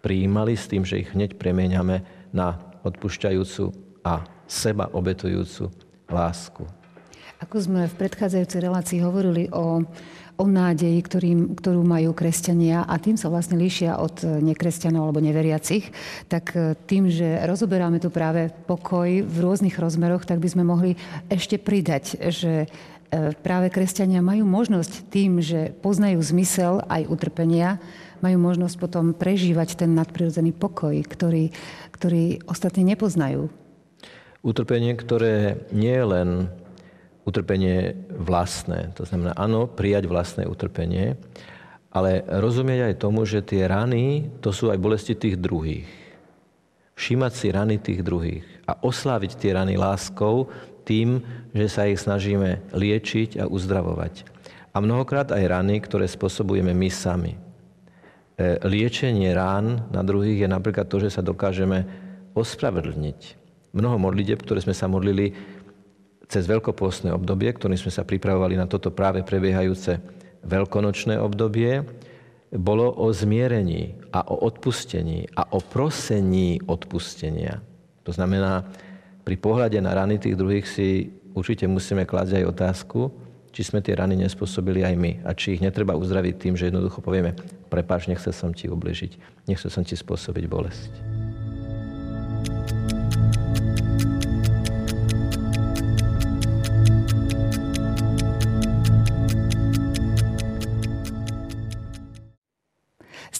prijímali 0.00 0.56
s 0.56 0.66
tým, 0.66 0.82
že 0.82 1.04
ich 1.04 1.12
hneď 1.12 1.36
premieňame 1.36 2.02
na 2.32 2.58
odpušťajúcu 2.82 3.64
a 4.02 4.24
seba 4.48 4.88
obetujúcu 4.90 5.70
lásku. 6.08 6.64
Ako 7.40 7.56
sme 7.56 7.88
v 7.88 7.98
predchádzajúcej 8.04 8.60
relácii 8.60 8.98
hovorili 9.00 9.48
o, 9.48 9.80
o 10.36 10.44
nádeji, 10.44 11.00
ktorým, 11.00 11.56
ktorú 11.56 11.80
majú 11.80 12.12
kresťania 12.12 12.84
a 12.84 13.00
tým 13.00 13.16
sa 13.16 13.32
vlastne 13.32 13.56
líšia 13.56 13.96
od 13.96 14.20
nekresťanov 14.44 15.08
alebo 15.08 15.24
neveriacich, 15.24 15.88
tak 16.28 16.52
e, 16.52 16.76
tým, 16.84 17.08
že 17.08 17.40
rozoberáme 17.48 17.96
tu 17.96 18.12
práve 18.12 18.52
pokoj 18.68 19.08
v 19.24 19.36
rôznych 19.40 19.72
rozmeroch, 19.80 20.28
tak 20.28 20.36
by 20.36 20.52
sme 20.52 20.68
mohli 20.68 21.00
ešte 21.32 21.56
pridať, 21.56 22.20
že 22.28 22.68
práve 23.42 23.68
kresťania 23.74 24.22
majú 24.22 24.46
možnosť 24.46 25.10
tým, 25.10 25.42
že 25.42 25.74
poznajú 25.82 26.22
zmysel 26.22 26.86
aj 26.86 27.10
utrpenia, 27.10 27.82
majú 28.22 28.38
možnosť 28.38 28.76
potom 28.78 29.04
prežívať 29.16 29.82
ten 29.82 29.92
nadprirodzený 29.96 30.54
pokoj, 30.54 30.94
ktorý, 31.04 31.50
ktorý 31.90 32.44
ostatní 32.46 32.86
nepoznajú. 32.86 33.50
Utrpenie, 34.40 34.96
ktoré 34.96 35.66
nie 35.74 35.92
je 35.92 36.06
len 36.06 36.28
utrpenie 37.28 37.92
vlastné, 38.16 38.96
to 38.96 39.04
znamená 39.04 39.36
áno, 39.36 39.68
prijať 39.68 40.08
vlastné 40.08 40.48
utrpenie, 40.48 41.20
ale 41.90 42.24
rozumieť 42.24 42.94
aj 42.94 43.00
tomu, 43.02 43.26
že 43.26 43.44
tie 43.44 43.66
rany, 43.66 44.30
to 44.40 44.54
sú 44.54 44.70
aj 44.70 44.78
bolesti 44.78 45.18
tých 45.18 45.36
druhých. 45.36 45.88
Všímať 46.94 47.32
si 47.32 47.46
rany 47.50 47.76
tých 47.80 48.00
druhých 48.04 48.46
a 48.68 48.78
osláviť 48.80 49.36
tie 49.40 49.56
rany 49.56 49.74
láskou 49.74 50.48
tým, 50.90 51.22
že 51.54 51.70
sa 51.70 51.86
ich 51.86 52.02
snažíme 52.02 52.74
liečiť 52.74 53.38
a 53.38 53.46
uzdravovať. 53.46 54.26
A 54.74 54.82
mnohokrát 54.82 55.30
aj 55.30 55.46
rany, 55.46 55.78
ktoré 55.78 56.10
spôsobujeme 56.10 56.74
my 56.74 56.90
sami. 56.90 57.38
E, 57.38 57.38
liečenie 58.66 59.30
rán 59.30 59.86
na 59.94 60.02
druhých 60.02 60.42
je 60.42 60.48
napríklad 60.50 60.90
to, 60.90 60.98
že 60.98 61.14
sa 61.14 61.22
dokážeme 61.22 61.86
ospravedlniť. 62.34 63.38
Mnoho 63.70 64.02
modlitev, 64.02 64.42
ktoré 64.42 64.58
sme 64.58 64.74
sa 64.74 64.90
modlili 64.90 65.30
cez 66.26 66.46
veľkopostné 66.46 67.14
obdobie, 67.14 67.50
ktorým 67.54 67.78
sme 67.78 67.94
sa 67.94 68.06
pripravovali 68.06 68.58
na 68.58 68.66
toto 68.66 68.90
práve 68.90 69.22
prebiehajúce 69.22 69.98
veľkonočné 70.46 71.18
obdobie, 71.18 71.86
bolo 72.50 72.90
o 72.90 73.14
zmierení 73.14 73.94
a 74.10 74.26
o 74.26 74.42
odpustení 74.42 75.30
a 75.38 75.46
o 75.54 75.62
prosení 75.62 76.58
odpustenia. 76.66 77.62
To 78.02 78.10
znamená, 78.10 78.66
pri 79.24 79.36
pohľade 79.36 79.78
na 79.80 79.92
rany 79.92 80.16
tých 80.16 80.36
druhých 80.36 80.66
si 80.66 81.12
určite 81.36 81.68
musíme 81.68 82.08
klásť 82.08 82.40
aj 82.40 82.44
otázku, 82.50 83.00
či 83.50 83.66
sme 83.66 83.82
tie 83.82 83.98
rany 83.98 84.14
nespôsobili 84.14 84.86
aj 84.86 84.94
my 84.94 85.12
a 85.26 85.34
či 85.34 85.58
ich 85.58 85.62
netreba 85.62 85.98
uzdraviť 85.98 86.34
tým, 86.38 86.54
že 86.54 86.70
jednoducho 86.70 87.02
povieme, 87.02 87.34
prepáč, 87.66 88.06
nechcel 88.06 88.30
som 88.30 88.54
ti 88.54 88.70
ubližiť, 88.70 89.44
nechcel 89.50 89.70
som 89.70 89.82
ti 89.82 89.98
spôsobiť 89.98 90.44
bolesť. 90.46 90.90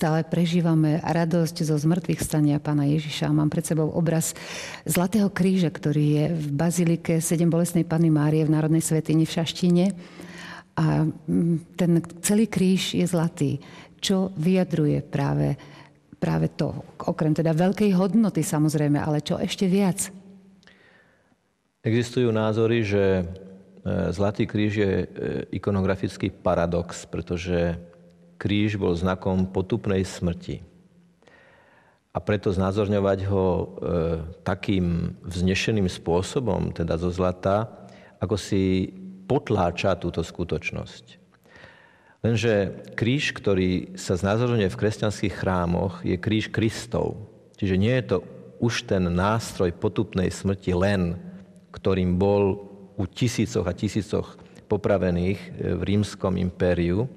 Stále 0.01 0.25
prežívame 0.25 0.97
radosť 1.05 1.61
zo 1.61 1.77
zmrtvých 1.77 2.25
stania 2.25 2.57
pána 2.57 2.89
Ježiša. 2.89 3.37
Mám 3.37 3.53
pred 3.53 3.69
sebou 3.69 3.93
obraz 3.93 4.33
Zlatého 4.89 5.29
kríža, 5.29 5.69
ktorý 5.69 6.05
je 6.17 6.25
v 6.41 6.47
bazilike 6.57 7.21
Sedem 7.21 7.53
bolestnej 7.53 7.85
Panny 7.85 8.09
Márie 8.09 8.49
v 8.49 8.49
Národnej 8.49 8.81
svetini 8.81 9.29
v 9.29 9.35
Šaštine. 9.37 9.93
A 10.81 11.05
mm, 11.05 11.77
ten 11.77 12.01
celý 12.25 12.49
kríž 12.49 12.97
je 12.97 13.05
zlatý, 13.05 13.61
čo 14.01 14.33
vyjadruje 14.41 15.05
práve, 15.05 15.61
práve 16.17 16.49
to, 16.49 16.73
okrem 17.05 17.37
teda 17.37 17.53
veľkej 17.53 17.93
hodnoty 17.93 18.41
samozrejme, 18.41 18.97
ale 18.97 19.21
čo 19.21 19.37
ešte 19.37 19.69
viac? 19.69 20.09
Existujú 21.85 22.33
názory, 22.33 22.89
že 22.89 23.05
e, 23.21 23.23
Zlatý 24.17 24.49
kríž 24.49 24.73
je 24.81 24.93
e, 25.05 25.07
ikonografický 25.61 26.33
paradox, 26.33 27.05
pretože 27.05 27.90
kríž 28.41 28.81
bol 28.81 28.97
znakom 28.97 29.45
potupnej 29.45 30.01
smrti. 30.01 30.65
A 32.11 32.19
preto 32.19 32.51
znázorňovať 32.51 33.19
ho 33.29 33.47
e, 33.47 33.65
takým 34.43 35.15
vznešeným 35.23 35.87
spôsobom, 35.87 36.73
teda 36.73 36.97
zo 36.97 37.13
zlata, 37.13 37.69
ako 38.19 38.35
si 38.41 38.91
potláča 39.29 39.95
túto 39.95 40.25
skutočnosť. 40.25 41.21
Lenže 42.21 42.85
kríž, 42.99 43.37
ktorý 43.37 43.95
sa 43.95 44.19
znázorňuje 44.19 44.69
v 44.69 44.81
kresťanských 44.81 45.35
chrámoch, 45.37 46.03
je 46.03 46.19
kríž 46.19 46.51
Kristov. 46.51 47.31
Čiže 47.61 47.77
nie 47.79 47.95
je 48.01 48.05
to 48.17 48.17
už 48.61 48.91
ten 48.91 49.07
nástroj 49.07 49.73
potupnej 49.73 50.29
smrti 50.29 50.75
len, 50.77 51.17
ktorým 51.71 52.19
bol 52.19 52.69
u 52.99 53.05
tisícoch 53.07 53.65
a 53.65 53.73
tisícoch 53.73 54.37
popravených 54.69 55.41
v 55.79 55.83
rímskom 55.83 56.37
impériu, 56.37 57.09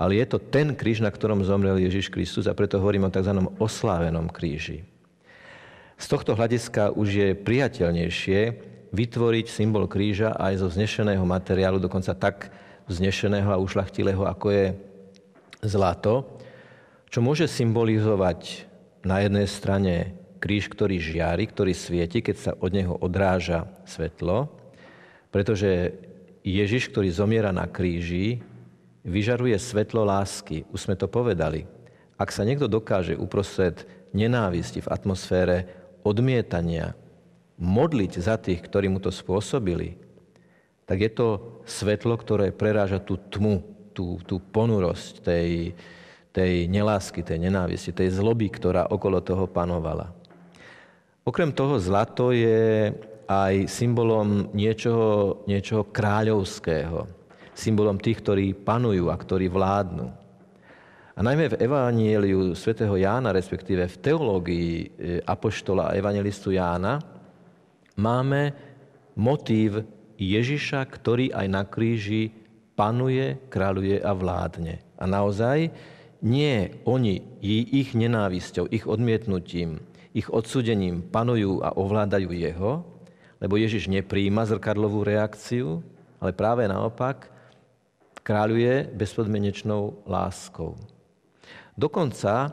ale 0.00 0.16
je 0.16 0.26
to 0.32 0.38
ten 0.40 0.72
kríž, 0.72 1.04
na 1.04 1.12
ktorom 1.12 1.44
zomrel 1.44 1.76
Ježiš 1.76 2.08
Kristus 2.08 2.48
a 2.48 2.56
preto 2.56 2.80
hovorím 2.80 3.04
o 3.04 3.12
tzv. 3.12 3.36
oslávenom 3.60 4.32
kríži. 4.32 4.88
Z 6.00 6.16
tohto 6.16 6.32
hľadiska 6.32 6.96
už 6.96 7.08
je 7.12 7.28
priateľnejšie 7.36 8.40
vytvoriť 8.96 9.46
symbol 9.52 9.84
kríža 9.84 10.32
aj 10.40 10.64
zo 10.64 10.72
vznešeného 10.72 11.20
materiálu, 11.28 11.76
dokonca 11.76 12.16
tak 12.16 12.48
vznešeného 12.88 13.52
a 13.52 13.60
ušlachtilého, 13.60 14.24
ako 14.24 14.46
je 14.48 14.66
zlato, 15.60 16.40
čo 17.12 17.20
môže 17.20 17.44
symbolizovať 17.44 18.64
na 19.04 19.20
jednej 19.20 19.44
strane 19.44 19.94
kríž, 20.40 20.72
ktorý 20.72 20.96
žiari, 20.96 21.44
ktorý 21.44 21.76
svieti, 21.76 22.24
keď 22.24 22.36
sa 22.40 22.52
od 22.56 22.72
neho 22.72 22.96
odráža 22.96 23.68
svetlo, 23.84 24.48
pretože 25.28 25.92
Ježiš, 26.40 26.88
ktorý 26.88 27.12
zomiera 27.12 27.52
na 27.52 27.68
kríži, 27.68 28.40
vyžaruje 29.04 29.56
svetlo 29.56 30.04
lásky. 30.04 30.68
Už 30.72 30.88
sme 30.88 30.96
to 30.96 31.08
povedali. 31.08 31.64
Ak 32.20 32.32
sa 32.32 32.44
niekto 32.44 32.68
dokáže 32.68 33.16
uprostred 33.16 33.88
nenávisti 34.12 34.84
v 34.84 34.90
atmosfére 34.92 35.56
odmietania 36.04 36.92
modliť 37.60 38.12
za 38.20 38.36
tých, 38.40 38.60
ktorí 38.64 38.88
mu 38.88 39.00
to 39.00 39.12
spôsobili, 39.12 39.96
tak 40.84 41.00
je 41.00 41.10
to 41.12 41.28
svetlo, 41.64 42.16
ktoré 42.18 42.50
preráža 42.50 42.98
tú 42.98 43.16
tmu, 43.16 43.62
tú, 43.94 44.18
tú 44.26 44.40
ponurosť 44.40 45.22
tej, 45.22 45.76
tej 46.34 46.66
nelásky, 46.66 47.22
tej 47.22 47.46
nenávisti, 47.46 47.94
tej 47.94 48.10
zloby, 48.16 48.50
ktorá 48.50 48.90
okolo 48.90 49.22
toho 49.22 49.46
panovala. 49.46 50.12
Okrem 51.22 51.52
toho 51.52 51.78
zlato 51.78 52.32
je 52.32 52.90
aj 53.30 53.70
symbolom 53.70 54.50
niečoho, 54.50 55.44
niečoho 55.46 55.86
kráľovského 55.86 57.19
symbolom 57.60 58.00
tých, 58.00 58.24
ktorí 58.24 58.56
panujú 58.56 59.12
a 59.12 59.16
ktorí 59.20 59.52
vládnu. 59.52 60.08
A 61.12 61.20
najmä 61.20 61.52
v 61.52 61.60
Evangeliu 61.60 62.56
svätého 62.56 62.96
Jána, 62.96 63.36
respektíve 63.36 63.84
v 63.84 64.00
teológii 64.00 64.72
e, 64.72 64.86
apoštola 65.20 65.92
a 65.92 65.96
evangelistu 66.00 66.56
Jána, 66.56 66.96
máme 68.00 68.56
motív 69.20 69.84
Ježiša, 70.16 70.80
ktorý 70.88 71.28
aj 71.36 71.46
na 71.52 71.68
kríži 71.68 72.32
panuje, 72.72 73.36
kráľuje 73.52 74.00
a 74.00 74.12
vládne. 74.16 74.80
A 74.96 75.04
naozaj 75.04 75.68
nie 76.24 76.72
oni 76.88 77.20
ich 77.40 77.92
nenávisťou, 77.92 78.68
ich 78.72 78.88
odmietnutím, 78.88 79.80
ich 80.12 80.28
odsudením 80.28 81.04
panujú 81.04 81.60
a 81.64 81.76
ovládajú 81.76 82.32
jeho, 82.32 82.84
lebo 83.40 83.56
Ježiš 83.56 83.88
nepríjima 83.88 84.44
zrkadlovú 84.44 85.04
reakciu, 85.04 85.80
ale 86.20 86.36
práve 86.36 86.68
naopak 86.68 87.29
kráľuje 88.22 88.92
bezpodmienečnou 88.94 90.04
láskou. 90.06 90.76
Dokonca 91.76 92.52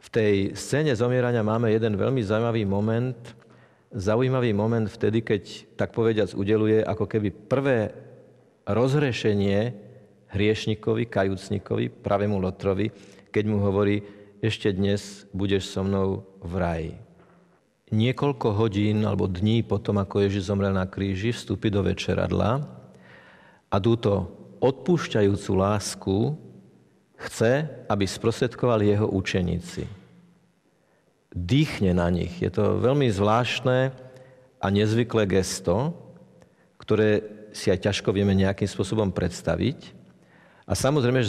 v 0.00 0.08
tej 0.08 0.34
scéne 0.54 0.94
zomierania 0.94 1.42
máme 1.42 1.72
jeden 1.74 1.98
veľmi 1.98 2.22
zaujímavý 2.22 2.62
moment, 2.62 3.18
zaujímavý 3.90 4.54
moment 4.54 4.86
vtedy, 4.86 5.20
keď, 5.20 5.42
tak 5.74 5.90
povediac, 5.92 6.30
udeluje 6.32 6.80
ako 6.84 7.04
keby 7.10 7.28
prvé 7.34 7.90
rozhrešenie 8.66 9.74
hriešnikovi, 10.30 11.06
kajúcnikovi, 11.06 11.90
pravému 11.90 12.38
Lotrovi, 12.38 12.90
keď 13.30 13.44
mu 13.46 13.62
hovorí, 13.62 14.02
ešte 14.44 14.70
dnes 14.70 15.24
budeš 15.32 15.72
so 15.72 15.80
mnou 15.82 16.22
v 16.44 16.52
raji. 16.54 16.94
Niekoľko 17.94 18.58
hodín 18.58 19.06
alebo 19.06 19.30
dní 19.30 19.62
potom, 19.62 20.02
ako 20.02 20.26
Ježiš 20.26 20.50
zomrel 20.50 20.74
na 20.74 20.90
kríži, 20.90 21.30
vstúpi 21.30 21.70
do 21.70 21.86
večeradla 21.86 22.66
a 23.70 23.76
túto 23.78 24.35
odpúšťajúcu 24.60 25.52
lásku 25.56 26.16
chce, 27.16 27.64
aby 27.88 28.04
sprostredkovali 28.04 28.92
jeho 28.92 29.08
učeníci. 29.08 29.88
Dýchne 31.32 31.96
na 31.96 32.08
nich. 32.08 32.32
Je 32.40 32.48
to 32.48 32.80
veľmi 32.80 33.08
zvláštne 33.12 33.92
a 34.60 34.66
nezvyklé 34.72 35.28
gesto, 35.28 35.92
ktoré 36.80 37.24
si 37.52 37.72
aj 37.72 37.88
ťažko 37.88 38.12
vieme 38.12 38.36
nejakým 38.36 38.68
spôsobom 38.68 39.12
predstaviť. 39.12 39.96
A 40.66 40.74
samozrejme, 40.74 41.22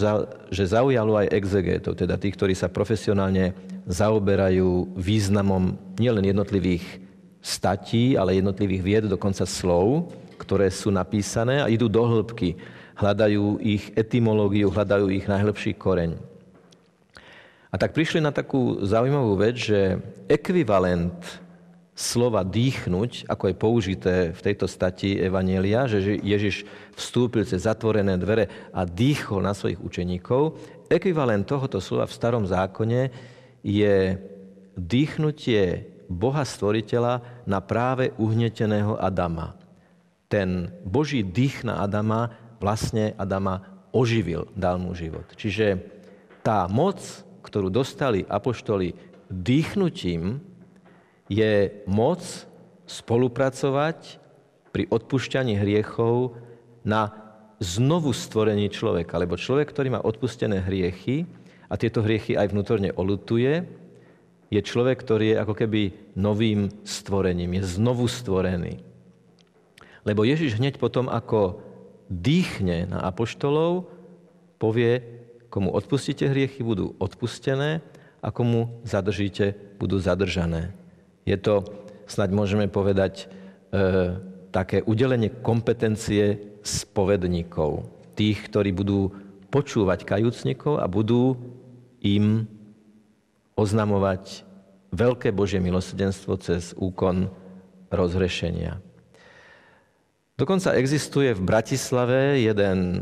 že 0.49 0.71
zaujalo 0.73 1.13
aj 1.19 1.31
exegetov, 1.31 1.93
teda 1.93 2.17
tých, 2.17 2.35
ktorí 2.35 2.57
sa 2.57 2.71
profesionálne 2.71 3.53
zaoberajú 3.85 4.97
významom 4.97 5.77
nielen 5.95 6.25
jednotlivých 6.25 6.83
statí, 7.39 8.17
ale 8.17 8.41
jednotlivých 8.41 8.81
vied, 8.83 9.03
dokonca 9.07 9.45
slov, 9.45 10.11
ktoré 10.41 10.67
sú 10.73 10.89
napísané 10.91 11.61
a 11.63 11.71
idú 11.71 11.87
do 11.87 12.03
hĺbky 12.03 12.57
hľadajú 12.97 13.61
ich 13.61 13.93
etymológiu, 13.93 14.73
hľadajú 14.73 15.13
ich 15.13 15.29
najlepší 15.29 15.77
koreň. 15.77 16.17
A 17.69 17.75
tak 17.75 17.93
prišli 17.93 18.23
na 18.23 18.33
takú 18.33 18.81
zaujímavú 18.81 19.37
vec, 19.37 19.55
že 19.59 20.01
ekvivalent 20.25 21.17
slova 21.97 22.45
dýchnuť, 22.45 23.25
ako 23.25 23.43
je 23.49 23.55
použité 23.57 24.15
v 24.29 24.43
tejto 24.45 24.69
stati 24.69 25.17
Evanielia, 25.17 25.89
že 25.89 26.21
Ježiš 26.21 26.63
vstúpil 26.93 27.41
cez 27.41 27.65
zatvorené 27.65 28.21
dvere 28.21 28.69
a 28.69 28.85
dýchol 28.85 29.41
na 29.41 29.57
svojich 29.57 29.81
učeníkov, 29.81 30.57
ekvivalent 30.93 31.49
tohoto 31.49 31.81
slova 31.81 32.05
v 32.05 32.13
starom 32.13 32.45
zákone 32.45 33.01
je 33.65 34.13
dýchnutie 34.77 35.89
Boha 36.07 36.45
Stvoriteľa 36.45 37.43
na 37.49 37.59
práve 37.59 38.15
uhneteného 38.15 38.95
Adama. 38.95 39.57
Ten 40.29 40.71
Boží 40.85 41.25
dých 41.25 41.65
na 41.65 41.83
Adama 41.83 42.46
vlastne 42.57 43.13
Adama 43.17 43.63
oživil, 43.93 44.49
dal 44.53 44.77
mu 44.77 44.93
život. 44.93 45.25
Čiže 45.33 45.81
tá 46.45 46.69
moc, 46.69 46.99
ktorú 47.43 47.71
dostali 47.71 48.23
apoštoli 48.27 48.93
dýchnutím, 49.27 50.39
je 51.27 51.83
moc 51.87 52.23
spolupracovať 52.87 54.23
pri 54.71 54.83
odpúšťaní 54.87 55.59
hriechov 55.59 56.39
na 56.87 57.11
znovu 57.59 58.15
stvorení 58.15 58.71
človeka. 58.71 59.19
Lebo 59.19 59.35
človek, 59.35 59.67
ktorý 59.73 59.97
má 59.97 60.01
odpustené 60.05 60.63
hriechy 60.63 61.27
a 61.67 61.75
tieto 61.75 61.99
hriechy 61.99 62.39
aj 62.39 62.53
vnútorne 62.55 62.95
olutuje, 62.95 63.67
je 64.47 64.61
človek, 64.63 65.03
ktorý 65.03 65.35
je 65.35 65.41
ako 65.43 65.53
keby 65.59 65.81
novým 66.15 66.71
stvorením, 66.87 67.59
je 67.59 67.63
znovu 67.67 68.07
stvorený. 68.07 68.79
Lebo 70.07 70.23
Ježiš 70.23 70.55
hneď 70.55 70.79
potom, 70.79 71.11
ako 71.11 71.59
dýchne 72.07 72.91
na 72.91 72.99
apoštolov, 73.07 73.87
povie, 74.57 75.03
komu 75.47 75.71
odpustíte 75.71 76.27
hriechy, 76.27 76.63
budú 76.63 76.95
odpustené 76.99 77.79
a 78.23 78.29
komu 78.33 78.81
zadržíte, 78.83 79.55
budú 79.79 79.99
zadržané. 80.01 80.75
Je 81.27 81.35
to, 81.39 81.63
snaď 82.07 82.29
môžeme 82.33 82.65
povedať, 82.71 83.27
e, 83.71 84.17
také 84.51 84.81
udelenie 84.83 85.29
kompetencie 85.29 86.39
spovedníkov. 86.63 87.87
Tých, 88.17 88.49
ktorí 88.49 88.73
budú 88.73 89.13
počúvať 89.53 90.03
kajúcnikov 90.03 90.81
a 90.81 90.89
budú 90.89 91.37
im 92.03 92.47
oznamovať 93.55 94.47
veľké 94.91 95.31
Božie 95.35 95.59
milosrdenstvo 95.59 96.39
cez 96.39 96.71
úkon 96.77 97.31
rozhrešenia. 97.91 98.79
Dokonca 100.37 100.77
existuje 100.77 101.33
v 101.33 101.41
Bratislave 101.41 102.37
jeden 102.37 103.01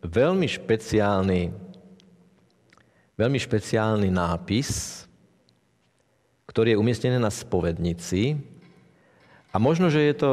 veľmi 0.00 0.48
špeciálny, 0.48 1.52
veľmi 3.12 3.36
špeciálny 3.36 4.08
nápis, 4.08 5.04
ktorý 6.48 6.72
je 6.72 6.80
umiestnený 6.80 7.20
na 7.20 7.28
spovednici. 7.28 8.40
A 9.52 9.60
možno, 9.60 9.92
že 9.92 10.00
je 10.00 10.14
to 10.16 10.30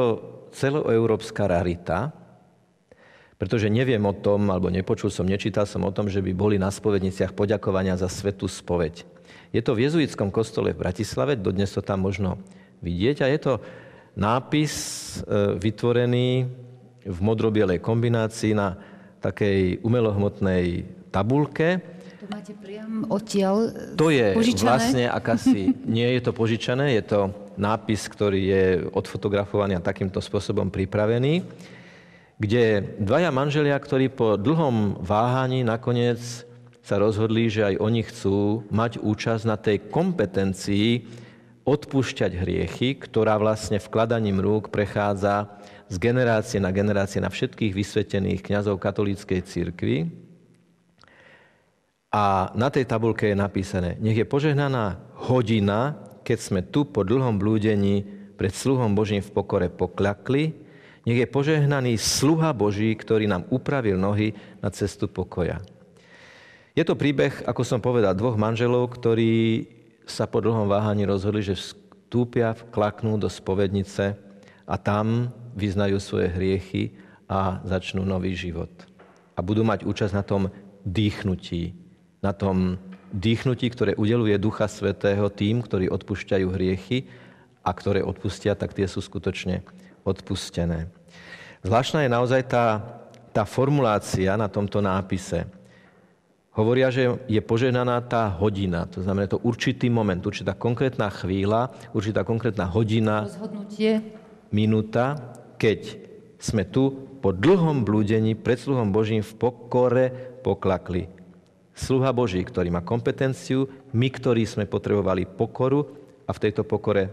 celoeurópska 0.56 1.44
rarita, 1.44 2.08
pretože 3.36 3.68
neviem 3.68 4.00
o 4.00 4.16
tom, 4.16 4.48
alebo 4.48 4.72
nepočul 4.72 5.12
som, 5.12 5.28
nečítal 5.28 5.68
som 5.68 5.84
o 5.84 5.92
tom, 5.92 6.08
že 6.08 6.24
by 6.24 6.32
boli 6.32 6.56
na 6.56 6.72
spovedniciach 6.72 7.36
poďakovania 7.36 8.00
za 8.00 8.08
svetú 8.08 8.48
spoveď. 8.48 9.04
Je 9.52 9.60
to 9.60 9.76
v 9.76 9.84
jezuitskom 9.84 10.32
kostole 10.32 10.72
v 10.72 10.80
Bratislave, 10.88 11.36
dodnes 11.36 11.68
to 11.68 11.84
tam 11.84 12.00
možno 12.00 12.40
vidieť 12.80 13.16
a 13.24 13.26
je 13.28 13.38
to 13.44 13.52
nápis 14.16 14.72
e, 15.22 15.58
vytvorený 15.58 16.48
v 17.06 17.18
modrobielej 17.22 17.80
kombinácii 17.80 18.52
na 18.54 18.76
takej 19.20 19.84
umelohmotnej 19.84 20.86
tabulke. 21.12 21.82
To 22.22 22.26
máte 22.30 22.54
priam 22.56 23.04
odtiaľ 23.08 23.70
To 23.96 24.08
je 24.08 24.32
požičané? 24.36 24.64
vlastne 24.64 25.04
akási, 25.18 25.74
nie 25.84 26.08
je 26.18 26.20
to 26.24 26.32
požičané, 26.32 26.96
je 27.00 27.04
to 27.04 27.20
nápis, 27.60 28.08
ktorý 28.08 28.40
je 28.40 28.64
odfotografovaný 28.94 29.76
a 29.76 29.84
takýmto 29.84 30.22
spôsobom 30.22 30.72
pripravený 30.72 31.44
kde 32.40 32.96
dvaja 32.96 33.28
manželia, 33.28 33.76
ktorí 33.76 34.08
po 34.08 34.40
dlhom 34.40 34.96
váhaní 35.04 35.60
nakoniec 35.60 36.48
sa 36.80 36.96
rozhodli, 36.96 37.52
že 37.52 37.68
aj 37.68 37.74
oni 37.76 38.00
chcú 38.00 38.64
mať 38.72 38.96
účasť 39.04 39.44
na 39.44 39.60
tej 39.60 39.92
kompetencii 39.92 41.04
odpúšťať 41.70 42.34
hriechy, 42.34 42.98
ktorá 42.98 43.38
vlastne 43.38 43.78
vkladaním 43.78 44.42
rúk 44.42 44.74
prechádza 44.74 45.46
z 45.86 46.02
generácie 46.02 46.58
na 46.58 46.74
generácie 46.74 47.22
na 47.22 47.30
všetkých 47.30 47.70
vysvetených 47.70 48.42
kňazov 48.42 48.82
katolíckej 48.82 49.40
cirkvi. 49.46 50.10
A 52.10 52.50
na 52.58 52.74
tej 52.74 52.90
tabulke 52.90 53.30
je 53.30 53.38
napísané, 53.38 53.94
nech 54.02 54.18
je 54.18 54.26
požehnaná 54.26 54.98
hodina, 55.30 55.94
keď 56.26 56.38
sme 56.42 56.60
tu 56.66 56.82
po 56.82 57.06
dlhom 57.06 57.38
blúdení 57.38 58.02
pred 58.34 58.50
sluhom 58.50 58.98
Božím 58.98 59.22
v 59.22 59.30
pokore 59.30 59.70
pokľakli, 59.70 60.50
nech 61.06 61.18
je 61.22 61.28
požehnaný 61.30 61.94
sluha 62.02 62.50
Boží, 62.50 62.90
ktorý 62.98 63.30
nám 63.30 63.46
upravil 63.54 63.94
nohy 63.94 64.34
na 64.58 64.74
cestu 64.74 65.06
pokoja. 65.06 65.62
Je 66.74 66.82
to 66.82 66.98
príbeh, 66.98 67.46
ako 67.46 67.62
som 67.62 67.78
povedal, 67.78 68.14
dvoch 68.18 68.34
manželov, 68.34 68.90
ktorí 68.90 69.66
sa 70.06 70.26
po 70.26 70.42
dlhom 70.42 70.66
váhaní 70.66 71.06
rozhodli, 71.06 71.44
že 71.44 71.58
vstúpia, 71.58 72.56
klaknú 72.74 73.16
do 73.20 73.30
spovednice 73.30 74.18
a 74.66 74.74
tam 74.78 75.30
vyznajú 75.54 75.98
svoje 75.98 76.30
hriechy 76.30 76.94
a 77.30 77.62
začnú 77.62 78.02
nový 78.02 78.34
život. 78.34 78.70
A 79.34 79.40
budú 79.42 79.62
mať 79.62 79.86
účasť 79.86 80.14
na 80.14 80.24
tom 80.26 80.50
dýchnutí, 80.82 81.74
na 82.20 82.34
tom 82.34 82.76
dýchnutí, 83.14 83.70
ktoré 83.70 83.92
udeluje 83.94 84.38
Ducha 84.38 84.66
Svetého 84.66 85.30
tým, 85.30 85.62
ktorí 85.62 85.90
odpúšťajú 85.90 86.46
hriechy 86.50 87.06
a 87.62 87.70
ktoré 87.74 88.02
odpustia, 88.02 88.54
tak 88.54 88.74
tie 88.74 88.86
sú 88.86 89.02
skutočne 89.02 89.62
odpustené. 90.06 90.88
Zvláštna 91.60 92.06
je 92.06 92.10
naozaj 92.10 92.42
tá, 92.48 92.80
tá 93.36 93.44
formulácia 93.44 94.32
na 94.38 94.48
tomto 94.48 94.80
nápise. 94.80 95.44
Hovoria, 96.50 96.90
že 96.90 97.22
je 97.30 97.38
poženaná 97.38 98.02
tá 98.10 98.26
hodina, 98.26 98.82
to 98.90 99.06
znamená 99.06 99.30
to 99.30 99.38
určitý 99.46 99.86
moment, 99.86 100.18
určitá 100.18 100.58
konkrétna 100.58 101.06
chvíľa, 101.06 101.70
určitá 101.94 102.26
konkrétna 102.26 102.66
hodina, 102.66 103.22
Rozhodnutie. 103.22 104.02
minúta, 104.50 105.30
keď 105.62 105.94
sme 106.42 106.66
tu 106.66 107.06
po 107.22 107.30
dlhom 107.30 107.86
blúdení 107.86 108.34
pred 108.34 108.58
sluhom 108.58 108.90
Božím 108.90 109.22
v 109.22 109.32
pokore 109.38 110.06
poklakli. 110.42 111.06
Sluha 111.70 112.10
Boží, 112.10 112.42
ktorý 112.42 112.74
má 112.74 112.82
kompetenciu, 112.82 113.70
my, 113.94 114.08
ktorí 114.10 114.42
sme 114.42 114.66
potrebovali 114.66 115.30
pokoru 115.30 115.86
a 116.26 116.30
v 116.34 116.42
tejto 116.42 116.66
pokore 116.66 117.08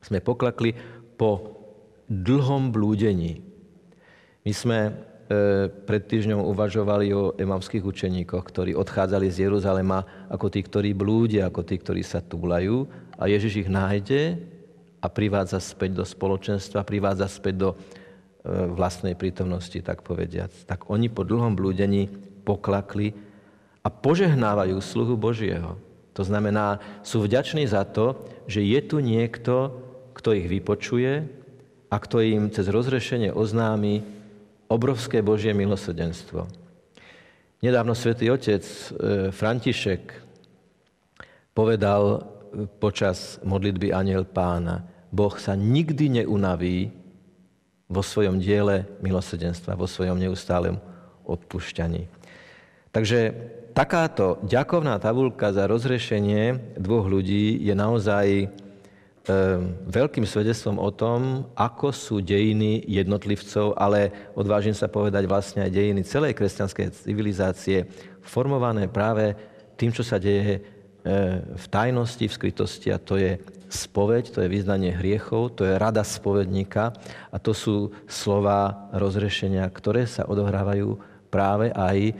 sme 0.00 0.24
poklakli 0.24 0.72
po 1.20 1.60
dlhom 2.08 2.72
blúdení. 2.72 3.44
My 4.44 4.52
sme 4.56 4.78
pred 5.88 6.02
týždňom 6.04 6.44
uvažovali 6.44 7.08
o 7.16 7.32
emavských 7.32 7.80
učeníkoch, 7.80 8.44
ktorí 8.44 8.72
odchádzali 8.76 9.32
z 9.32 9.48
Jeruzalema 9.48 10.04
ako 10.28 10.52
tí, 10.52 10.60
ktorí 10.60 10.92
blúdia, 10.92 11.48
ako 11.48 11.64
tí, 11.64 11.80
ktorí 11.80 12.04
sa 12.04 12.20
túlajú 12.20 12.84
a 13.16 13.24
Ježiš 13.24 13.64
ich 13.64 13.70
nájde 13.72 14.36
a 15.00 15.06
privádza 15.08 15.64
späť 15.64 16.00
do 16.00 16.04
spoločenstva, 16.04 16.84
privádza 16.84 17.28
späť 17.28 17.54
do 17.56 17.70
e, 17.72 17.76
vlastnej 18.76 19.16
prítomnosti, 19.16 19.76
tak 19.80 20.04
povediac. 20.04 20.52
Tak 20.68 20.92
oni 20.92 21.08
po 21.08 21.24
dlhom 21.24 21.56
blúdení 21.56 22.12
poklakli 22.44 23.16
a 23.80 23.88
požehnávajú 23.88 24.76
sluhu 24.80 25.16
Božieho. 25.16 25.80
To 26.16 26.22
znamená, 26.24 26.80
sú 27.00 27.24
vďační 27.24 27.64
za 27.64 27.84
to, 27.88 28.20
že 28.44 28.60
je 28.60 28.80
tu 28.84 29.00
niekto, 29.00 29.72
kto 30.12 30.36
ich 30.36 30.46
vypočuje, 30.48 31.44
a 31.94 31.96
kto 32.02 32.18
im 32.26 32.50
cez 32.50 32.66
rozrešenie 32.66 33.30
oznámi 33.30 34.02
obrovské 34.68 35.20
Božie 35.20 35.52
milosrdenstvo. 35.52 36.48
Nedávno 37.64 37.96
svätý 37.96 38.28
otec 38.28 38.60
e, 38.60 38.84
František 39.32 40.02
povedal 41.56 42.02
e, 42.12 42.18
počas 42.80 43.40
modlitby 43.40 43.92
Aniel 43.92 44.28
pána, 44.28 44.84
Boh 45.08 45.32
sa 45.38 45.54
nikdy 45.54 46.22
neunaví 46.22 46.92
vo 47.86 48.02
svojom 48.02 48.42
diele 48.42 48.88
milosrdenstva, 49.00 49.78
vo 49.78 49.86
svojom 49.86 50.18
neustálem 50.18 50.76
odpúšťaní. 51.24 52.10
Takže 52.90 53.32
takáto 53.72 54.42
ďakovná 54.42 54.98
tabulka 54.98 55.54
za 55.54 55.70
rozrešenie 55.70 56.76
dvoch 56.78 57.06
ľudí 57.06 57.62
je 57.62 57.74
naozaj 57.74 58.26
veľkým 59.88 60.28
svedectvom 60.28 60.76
o 60.76 60.92
tom, 60.92 61.48
ako 61.56 61.96
sú 61.96 62.20
dejiny 62.20 62.84
jednotlivcov, 62.84 63.72
ale 63.72 64.12
odvážim 64.36 64.76
sa 64.76 64.84
povedať 64.84 65.24
vlastne 65.24 65.64
aj 65.64 65.72
dejiny 65.72 66.04
celej 66.04 66.36
kresťanskej 66.36 67.08
civilizácie, 67.08 67.88
formované 68.20 68.84
práve 68.84 69.32
tým, 69.80 69.96
čo 69.96 70.04
sa 70.04 70.20
deje 70.20 70.60
ehm, 70.60 71.56
v 71.56 71.66
tajnosti, 71.72 72.24
v 72.28 72.36
skrytosti 72.36 72.92
a 72.92 73.00
to 73.00 73.16
je 73.16 73.40
spoveď, 73.72 74.28
to 74.28 74.38
je 74.44 74.52
vyznanie 74.52 74.92
hriechov, 74.92 75.56
to 75.56 75.64
je 75.64 75.80
rada 75.80 76.04
spovedníka 76.04 76.92
a 77.32 77.36
to 77.40 77.56
sú 77.56 77.96
slova 78.04 78.92
rozrešenia, 78.92 79.64
ktoré 79.72 80.04
sa 80.04 80.28
odohrávajú 80.28 81.00
práve 81.32 81.72
aj 81.72 82.12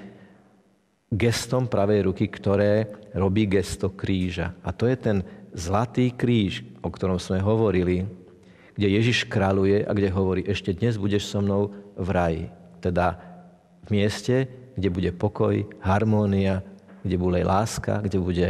gestom 1.14 1.70
pravej 1.70 2.10
ruky, 2.10 2.26
ktoré 2.26 2.90
robí 3.14 3.46
gesto 3.46 3.94
kríža. 3.94 4.58
A 4.66 4.74
to 4.74 4.90
je 4.90 4.96
ten 4.98 5.22
zlatý 5.54 6.10
kríž, 6.10 6.66
o 6.82 6.90
ktorom 6.90 7.22
sme 7.22 7.38
hovorili, 7.38 8.04
kde 8.74 8.90
Ježiš 8.90 9.30
kráľuje 9.30 9.86
a 9.86 9.90
kde 9.94 10.10
hovorí, 10.10 10.42
ešte 10.42 10.74
dnes 10.74 10.98
budeš 10.98 11.30
so 11.30 11.38
mnou 11.38 11.70
v 11.94 12.08
raji. 12.10 12.44
Teda 12.82 13.22
v 13.86 14.02
mieste, 14.02 14.50
kde 14.74 14.90
bude 14.90 15.10
pokoj, 15.14 15.62
harmónia, 15.78 16.66
kde 17.06 17.14
bude 17.14 17.40
láska, 17.46 18.02
kde 18.02 18.18
bude 18.18 18.48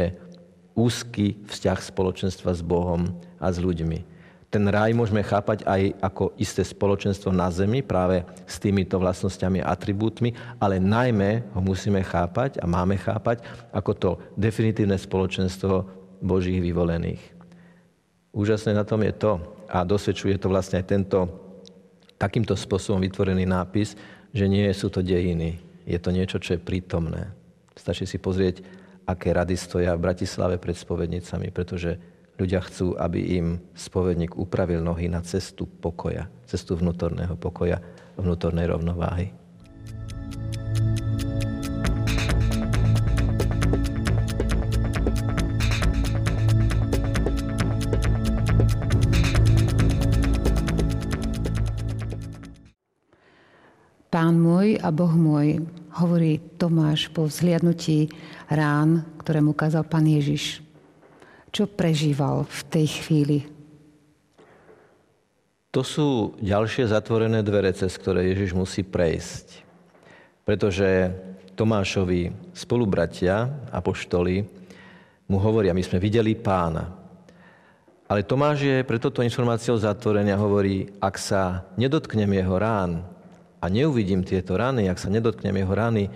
úzky 0.73 1.37
vzťah 1.45 1.79
spoločenstva 1.79 2.51
s 2.57 2.65
Bohom 2.65 3.05
a 3.37 3.47
s 3.53 3.61
ľuďmi. 3.61 4.17
ten 4.55 4.71
raj 4.71 4.95
môžeme 4.95 5.19
chápať 5.19 5.67
aj 5.67 5.99
ako 5.99 6.31
isté 6.39 6.63
spoločenstvo 6.63 7.27
na 7.27 7.51
zemi, 7.51 7.83
práve 7.83 8.23
s 8.47 8.55
týmito 8.55 8.95
vlastnosťami 8.95 9.59
a 9.59 9.75
atribútmi, 9.75 10.31
ale 10.63 10.79
najmä 10.79 11.43
ho 11.51 11.59
musíme 11.59 11.99
chápať 11.99 12.63
a 12.63 12.65
máme 12.65 12.95
chápať 12.95 13.43
ako 13.75 13.91
to 13.93 14.09
definitívne 14.39 14.95
spoločenstvo 14.95 16.04
Božích 16.25 16.57
vyvolených. 16.59 17.21
Úžasné 18.33 18.73
na 18.73 18.83
tom 18.83 19.05
je 19.05 19.13
to, 19.13 19.39
a 19.69 19.85
dosvedčuje 19.85 20.35
to 20.41 20.49
vlastne 20.49 20.81
aj 20.81 20.89
tento 20.89 21.19
takýmto 22.17 22.57
spôsobom 22.57 23.01
vytvorený 23.01 23.45
nápis, 23.45 23.93
že 24.33 24.45
nie 24.49 24.67
sú 24.73 24.89
to 24.91 25.05
dejiny. 25.05 25.61
Je 25.85 26.01
to 26.01 26.09
niečo, 26.09 26.41
čo 26.41 26.57
je 26.57 26.65
prítomné. 26.65 27.31
Stačí 27.77 28.09
si 28.09 28.17
pozrieť, 28.17 28.65
aké 29.05 29.31
rady 29.31 29.53
stoja 29.53 29.93
v 29.93 30.03
Bratislave 30.03 30.57
pred 30.57 30.73
spovednicami, 30.73 31.53
pretože 31.53 32.01
Ľudia 32.35 32.59
chcú, 32.67 32.99
aby 32.99 33.39
im 33.39 33.63
spovedník 33.71 34.35
upravil 34.35 34.83
nohy 34.83 35.07
na 35.07 35.23
cestu 35.23 35.63
pokoja, 35.63 36.27
cestu 36.43 36.75
vnútorného 36.75 37.39
pokoja, 37.39 37.79
vnútornej 38.19 38.67
rovnováhy. 38.67 39.31
Pán 54.15 54.39
môj 54.39 54.79
a 54.79 54.95
Boh 54.95 55.11
môj, 55.11 55.59
hovorí 55.99 56.39
Tomáš 56.55 57.11
po 57.11 57.27
vzhliadnutí 57.27 58.07
rán, 58.47 59.03
ktoré 59.19 59.43
mu 59.43 59.51
kázal 59.51 59.83
pán 59.83 60.07
Ježiš. 60.07 60.63
Čo 61.51 61.67
prežíval 61.67 62.47
v 62.47 62.59
tej 62.71 62.87
chvíli? 62.95 63.43
To 65.75 65.83
sú 65.83 66.31
ďalšie 66.39 66.87
zatvorené 66.87 67.43
dvere, 67.43 67.75
cez 67.75 67.91
ktoré 67.99 68.31
Ježiš 68.31 68.55
musí 68.55 68.87
prejsť. 68.87 69.67
Pretože 70.47 71.11
Tomášovi 71.59 72.55
spolubratia, 72.55 73.67
apoštoli, 73.67 74.47
mu 75.27 75.43
hovoria, 75.43 75.75
my 75.75 75.83
sme 75.83 75.99
videli 75.99 76.39
pána. 76.39 76.87
Ale 78.07 78.23
Tomáš 78.23 78.63
je 78.63 78.87
pre 78.87 78.95
toto 78.95 79.19
informáciou 79.19 79.75
zatvorený 79.75 80.31
a 80.31 80.39
hovorí, 80.39 80.87
ak 81.03 81.19
sa 81.19 81.67
nedotknem 81.75 82.31
jeho 82.31 82.55
rán 82.55 83.11
a 83.65 83.73
neuvidím 83.73 84.21
tieto 84.21 84.53
rany, 84.53 84.85
ak 84.85 85.01
sa 85.01 85.09
nedotknem 85.09 85.57
jeho 85.57 85.73
rany 85.73 86.13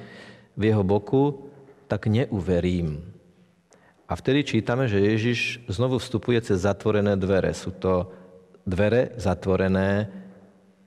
v 0.54 0.62
jeho 0.70 0.86
boku, 0.86 1.50
tak 1.90 2.06
neuverím. 2.06 3.02
A 4.06 4.14
vtedy 4.14 4.46
čítame, 4.46 4.86
že 4.86 5.02
Ježiš 5.02 5.66
znovu 5.66 5.98
vstupuje 5.98 6.38
cez 6.46 6.62
zatvorené 6.62 7.18
dvere. 7.18 7.50
Sú 7.58 7.74
to 7.74 8.14
dvere 8.70 9.18
zatvorené 9.18 10.14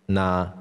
na, 0.06 0.54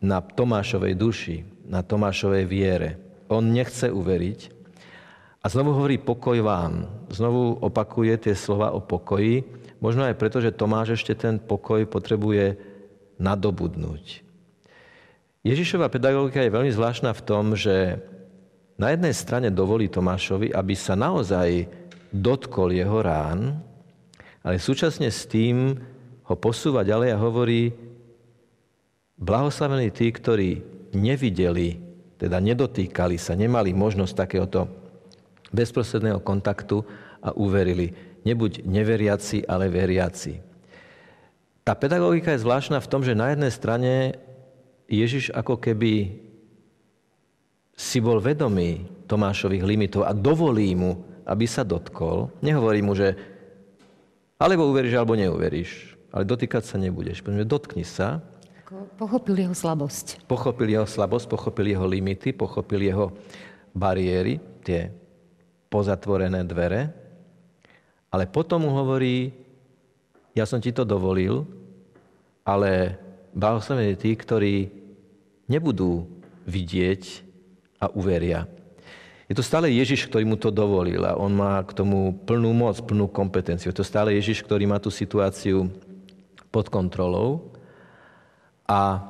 na 0.00 0.18
Tomášovej 0.20 0.94
duši, 0.96 1.36
na 1.64 1.80
Tomášovej 1.80 2.44
viere. 2.44 3.00
On 3.32 3.40
nechce 3.40 3.88
uveriť. 3.88 4.40
A 5.40 5.46
znovu 5.48 5.72
hovorí 5.76 5.96
pokoj 5.96 6.36
vám. 6.44 6.88
Znovu 7.08 7.56
opakuje 7.64 8.28
tie 8.28 8.34
slova 8.36 8.76
o 8.76 8.80
pokoji. 8.84 9.44
Možno 9.80 10.04
aj 10.04 10.16
preto, 10.20 10.40
že 10.40 10.56
Tomáš 10.56 11.00
ešte 11.00 11.16
ten 11.16 11.40
pokoj 11.40 11.84
potrebuje 11.88 12.56
nadobudnúť. 13.16 14.25
Ježišova 15.46 15.86
pedagogika 15.86 16.42
je 16.42 16.50
veľmi 16.50 16.74
zvláštna 16.74 17.14
v 17.14 17.22
tom, 17.22 17.54
že 17.54 18.02
na 18.74 18.90
jednej 18.90 19.14
strane 19.14 19.54
dovolí 19.54 19.86
Tomášovi, 19.86 20.50
aby 20.50 20.74
sa 20.74 20.98
naozaj 20.98 21.70
dotkol 22.10 22.74
jeho 22.74 22.98
rán, 22.98 23.62
ale 24.42 24.58
súčasne 24.58 25.06
s 25.06 25.22
tým 25.30 25.78
ho 26.26 26.34
posúva 26.34 26.82
ďalej 26.82 27.14
a 27.14 27.22
hovorí, 27.22 27.70
blahoslavení 29.14 29.94
tí, 29.94 30.10
ktorí 30.10 30.50
nevideli, 30.98 31.78
teda 32.18 32.42
nedotýkali 32.42 33.14
sa, 33.14 33.38
nemali 33.38 33.70
možnosť 33.70 34.12
takéhoto 34.18 34.66
bezprostredného 35.54 36.26
kontaktu 36.26 36.82
a 37.22 37.30
uverili. 37.38 37.94
Nebuď 38.26 38.66
neveriaci, 38.66 39.46
ale 39.46 39.70
veriaci. 39.70 40.42
Tá 41.62 41.78
pedagogika 41.78 42.34
je 42.34 42.42
zvláštna 42.42 42.82
v 42.82 42.90
tom, 42.90 43.06
že 43.06 43.14
na 43.14 43.30
jednej 43.30 43.54
strane 43.54 43.92
Ježiš 44.86 45.34
ako 45.34 45.58
keby 45.58 46.14
si 47.76 47.98
bol 48.00 48.22
vedomý 48.22 48.86
Tomášových 49.06 49.62
limitov 49.62 50.02
a 50.06 50.16
dovolí 50.16 50.72
mu, 50.74 51.04
aby 51.26 51.44
sa 51.44 51.62
dotkol. 51.66 52.30
Nehovorí 52.40 52.80
mu, 52.80 52.94
že 52.96 53.14
alebo 54.36 54.68
uveríš, 54.68 54.94
alebo 54.96 55.16
neuveríš. 55.16 55.96
Ale 56.12 56.28
dotýkať 56.28 56.64
sa 56.64 56.76
nebudeš. 56.76 57.24
Poďme, 57.24 57.48
dotkni 57.48 57.84
sa. 57.84 58.20
Pochopil 59.00 59.36
jeho 59.46 59.56
slabosť. 59.56 60.28
Pochopil 60.28 60.76
jeho 60.76 60.88
slabosť, 60.88 61.26
pochopil 61.28 61.72
jeho 61.72 61.86
limity, 61.88 62.36
pochopil 62.36 62.84
jeho 62.84 63.12
bariéry, 63.72 64.40
tie 64.64 64.92
pozatvorené 65.68 66.44
dvere. 66.44 66.92
Ale 68.12 68.28
potom 68.28 68.64
mu 68.64 68.70
hovorí, 68.72 69.32
ja 70.36 70.44
som 70.44 70.60
ti 70.60 70.72
to 70.72 70.84
dovolil, 70.84 71.44
ale 72.44 73.00
blahoslavení 73.36 74.00
tí, 74.00 74.16
ktorí 74.16 74.72
nebudú 75.46 76.08
vidieť 76.48 77.02
a 77.78 77.92
uveria. 77.92 78.48
Je 79.28 79.34
to 79.34 79.44
stále 79.44 79.68
Ježiš, 79.68 80.06
ktorý 80.08 80.24
mu 80.24 80.38
to 80.38 80.54
dovolil 80.54 81.02
a 81.04 81.18
on 81.18 81.34
má 81.34 81.60
k 81.66 81.74
tomu 81.74 82.14
plnú 82.24 82.54
moc, 82.54 82.78
plnú 82.80 83.10
kompetenciu. 83.10 83.74
Je 83.74 83.78
to 83.82 83.84
stále 83.84 84.14
Ježiš, 84.14 84.40
ktorý 84.40 84.64
má 84.70 84.78
tú 84.80 84.88
situáciu 84.88 85.68
pod 86.48 86.70
kontrolou 86.70 87.52
a 88.64 89.02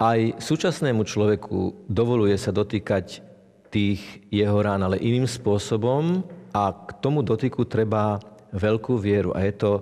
aj 0.00 0.40
súčasnému 0.40 1.04
človeku 1.04 1.86
dovoluje 1.86 2.34
sa 2.40 2.50
dotýkať 2.50 3.20
tých 3.68 4.00
jeho 4.32 4.58
rán, 4.64 4.80
ale 4.80 4.96
iným 4.96 5.28
spôsobom 5.28 6.24
a 6.56 6.72
k 6.72 6.90
tomu 7.04 7.20
dotyku 7.20 7.68
treba 7.68 8.16
veľkú 8.56 8.96
vieru 8.96 9.36
a 9.36 9.44
je 9.44 9.54
to 9.54 9.72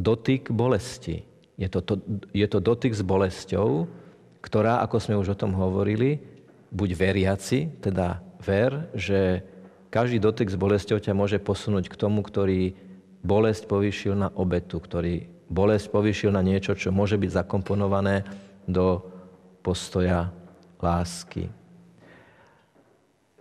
dotyk 0.00 0.48
bolesti. 0.48 1.29
Je 1.60 1.68
to, 1.68 1.84
to, 1.84 1.94
je 2.32 2.46
to 2.48 2.58
dotyk 2.58 2.96
s 2.96 3.04
bolesťou, 3.04 3.84
ktorá, 4.40 4.80
ako 4.80 4.96
sme 4.96 5.20
už 5.20 5.36
o 5.36 5.40
tom 5.40 5.52
hovorili, 5.52 6.24
buď 6.72 6.90
veriaci, 6.96 7.68
teda 7.84 8.24
ver, 8.40 8.88
že 8.96 9.44
každý 9.92 10.16
dotyk 10.16 10.48
s 10.48 10.56
bolesťou 10.56 10.96
ťa 10.96 11.12
môže 11.12 11.36
posunúť 11.36 11.92
k 11.92 11.98
tomu, 12.00 12.24
ktorý 12.24 12.72
bolesť 13.20 13.68
povýšil 13.68 14.16
na 14.16 14.32
obetu, 14.32 14.80
ktorý 14.80 15.28
bolesť 15.52 15.92
povýšil 15.92 16.32
na 16.32 16.40
niečo, 16.40 16.72
čo 16.72 16.88
môže 16.94 17.20
byť 17.20 17.44
zakomponované 17.44 18.24
do 18.64 19.04
postoja 19.60 20.32
lásky. 20.80 21.52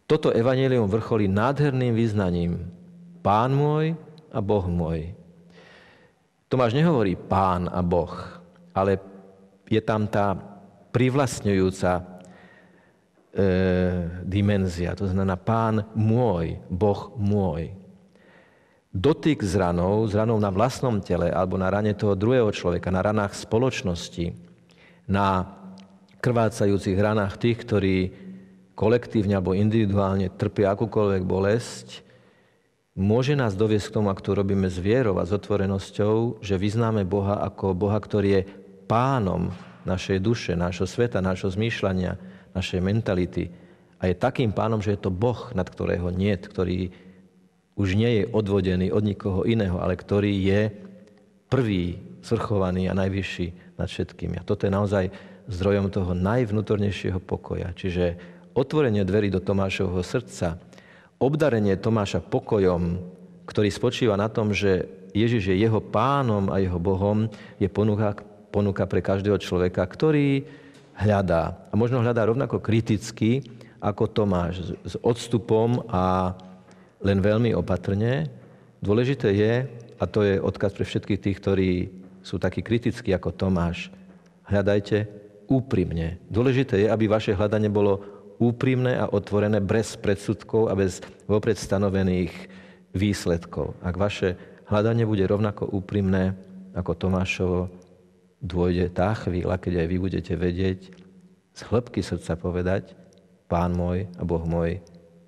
Toto 0.09 0.33
evanelium 0.33 0.89
vrcholí 0.89 1.29
nádherným 1.29 1.93
význaním. 1.93 2.67
Pán 3.21 3.53
môj 3.53 3.93
a 4.33 4.41
Boh 4.41 4.65
môj. 4.65 5.13
Tomáš 6.49 6.73
nehovorí 6.73 7.13
pán 7.13 7.69
a 7.69 7.85
Boh, 7.85 8.09
ale 8.73 8.97
je 9.69 9.77
tam 9.85 10.09
tá 10.09 10.33
privlastňujúca 10.89 11.91
e, 11.93 12.03
dimenzia. 14.25 14.97
To 14.97 15.05
znamená 15.05 15.37
pán 15.37 15.85
môj, 15.93 16.57
Boh 16.73 17.13
môj. 17.21 17.77
Dotyk 18.89 19.45
s 19.45 19.53
ranou, 19.53 20.09
s 20.09 20.17
ranou 20.17 20.41
na 20.41 20.49
vlastnom 20.49 20.97
tele 20.97 21.29
alebo 21.29 21.53
na 21.53 21.69
rane 21.69 21.93
toho 21.93 22.17
druhého 22.17 22.49
človeka, 22.49 22.89
na 22.89 23.05
ranách 23.05 23.37
spoločnosti, 23.37 24.33
na 25.05 25.53
krvácajúcich 26.17 26.97
ranách 26.97 27.37
tých, 27.37 27.61
ktorí 27.61 27.97
kolektívne 28.73 29.37
alebo 29.37 29.53
individuálne 29.53 30.33
trpia 30.33 30.73
akúkoľvek 30.73 31.23
bolesť, 31.29 32.08
môže 32.99 33.33
nás 33.33 33.55
doviesť 33.55 33.89
k 33.89 33.95
tomu, 33.95 34.11
ak 34.11 34.19
to 34.19 34.35
robíme 34.35 34.67
s 34.67 34.75
vierou 34.75 35.17
a 35.17 35.25
s 35.25 35.31
otvorenosťou, 35.31 36.43
že 36.43 36.59
vyznáme 36.59 37.07
Boha 37.07 37.39
ako 37.47 37.71
Boha, 37.71 37.95
ktorý 37.95 38.43
je 38.43 38.47
pánom 38.91 39.55
našej 39.87 40.19
duše, 40.19 40.51
nášho 40.59 40.85
sveta, 40.85 41.23
nášho 41.23 41.47
zmýšľania, 41.47 42.19
našej 42.51 42.83
mentality. 42.83 43.49
A 44.03 44.11
je 44.11 44.15
takým 44.19 44.51
pánom, 44.51 44.83
že 44.83 44.99
je 44.99 45.07
to 45.07 45.11
Boh, 45.11 45.49
nad 45.55 45.65
ktorého 45.65 46.11
niet, 46.11 46.43
ktorý 46.45 46.91
už 47.79 47.95
nie 47.95 48.21
je 48.21 48.23
odvodený 48.27 48.91
od 48.91 49.03
nikoho 49.07 49.47
iného, 49.47 49.79
ale 49.79 49.95
ktorý 49.95 50.35
je 50.35 50.61
prvý, 51.47 52.03
svrchovaný 52.19 52.91
a 52.91 52.97
najvyšší 52.99 53.79
nad 53.79 53.87
všetkými. 53.87 54.35
A 54.39 54.43
toto 54.43 54.67
je 54.67 54.75
naozaj 54.75 55.05
zdrojom 55.47 55.87
toho 55.87 56.11
najvnútornejšieho 56.11 57.23
pokoja. 57.23 57.71
Čiže 57.73 58.19
otvorenie 58.53 59.07
dverí 59.07 59.31
do 59.31 59.39
Tomášovho 59.39 60.03
srdca, 60.03 60.59
obdarenie 61.19 61.75
Tomáša 61.77 62.23
pokojom, 62.23 62.97
ktorý 63.45 63.69
spočíva 63.69 64.15
na 64.15 64.31
tom, 64.31 64.55
že 64.55 64.87
Ježiš 65.11 65.51
je 65.53 65.61
jeho 65.61 65.83
pánom 65.83 66.49
a 66.49 66.63
jeho 66.63 66.79
Bohom, 66.81 67.27
je 67.59 67.67
ponuka, 67.67 68.15
ponuka 68.49 68.87
pre 68.87 69.03
každého 69.03 69.37
človeka, 69.37 69.83
ktorý 69.83 70.47
hľadá. 70.95 71.69
A 71.69 71.73
možno 71.75 72.01
hľadá 72.01 72.25
rovnako 72.25 72.63
kriticky, 72.63 73.43
ako 73.83 74.07
Tomáš, 74.11 74.75
s 74.83 74.95
odstupom 75.03 75.83
a 75.87 76.35
len 76.99 77.23
veľmi 77.23 77.55
opatrne, 77.55 78.27
Dôležité 78.79 79.35
je, 79.35 79.53
a 79.99 80.03
to 80.07 80.23
je 80.23 80.39
odkaz 80.39 80.71
pre 80.71 80.87
všetkých 80.87 81.19
tých, 81.19 81.37
ktorí 81.43 81.69
sú 82.23 82.39
takí 82.39 82.63
kritickí 82.63 83.11
ako 83.11 83.35
Tomáš, 83.35 83.91
hľadajte 84.47 85.03
úprimne. 85.51 86.15
Dôležité 86.31 86.87
je, 86.87 86.87
aby 86.87 87.11
vaše 87.11 87.35
hľadanie 87.35 87.67
bolo 87.67 88.18
úprimné 88.39 88.95
a 88.95 89.11
otvorené 89.11 89.59
bez 89.59 89.99
predsudkov 89.99 90.71
a 90.71 90.73
bez 90.73 91.03
vopred 91.27 91.59
stanovených 91.59 92.31
výsledkov. 92.95 93.75
Ak 93.83 93.99
vaše 93.99 94.39
hľadanie 94.71 95.03
bude 95.03 95.27
rovnako 95.27 95.67
úprimné 95.69 96.33
ako 96.73 96.95
Tomášovo, 96.95 97.61
dôjde 98.39 98.89
tá 98.95 99.11
chvíľa, 99.13 99.59
keď 99.59 99.83
aj 99.83 99.87
vy 99.91 99.97
budete 99.99 100.33
vedieť 100.39 100.79
z 101.53 101.61
hĺbky 101.67 101.99
srdca 101.99 102.39
povedať, 102.39 102.95
Pán 103.49 103.73
môj 103.73 104.05
a 104.15 104.23
Boh 104.23 104.45
môj, 104.45 104.77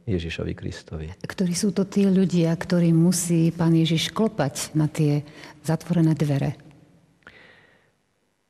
Ježišovi 0.06 0.54
Kristovi. 0.58 1.08
Ktorí 1.22 1.54
sú 1.54 1.70
to 1.72 1.86
tí 1.86 2.10
ľudia, 2.10 2.54
ktorí 2.54 2.90
musí 2.90 3.54
Pán 3.54 3.78
Ježiš 3.78 4.10
klopať 4.10 4.74
na 4.74 4.90
tie 4.90 5.22
zatvorené 5.62 6.18
dvere? 6.18 6.58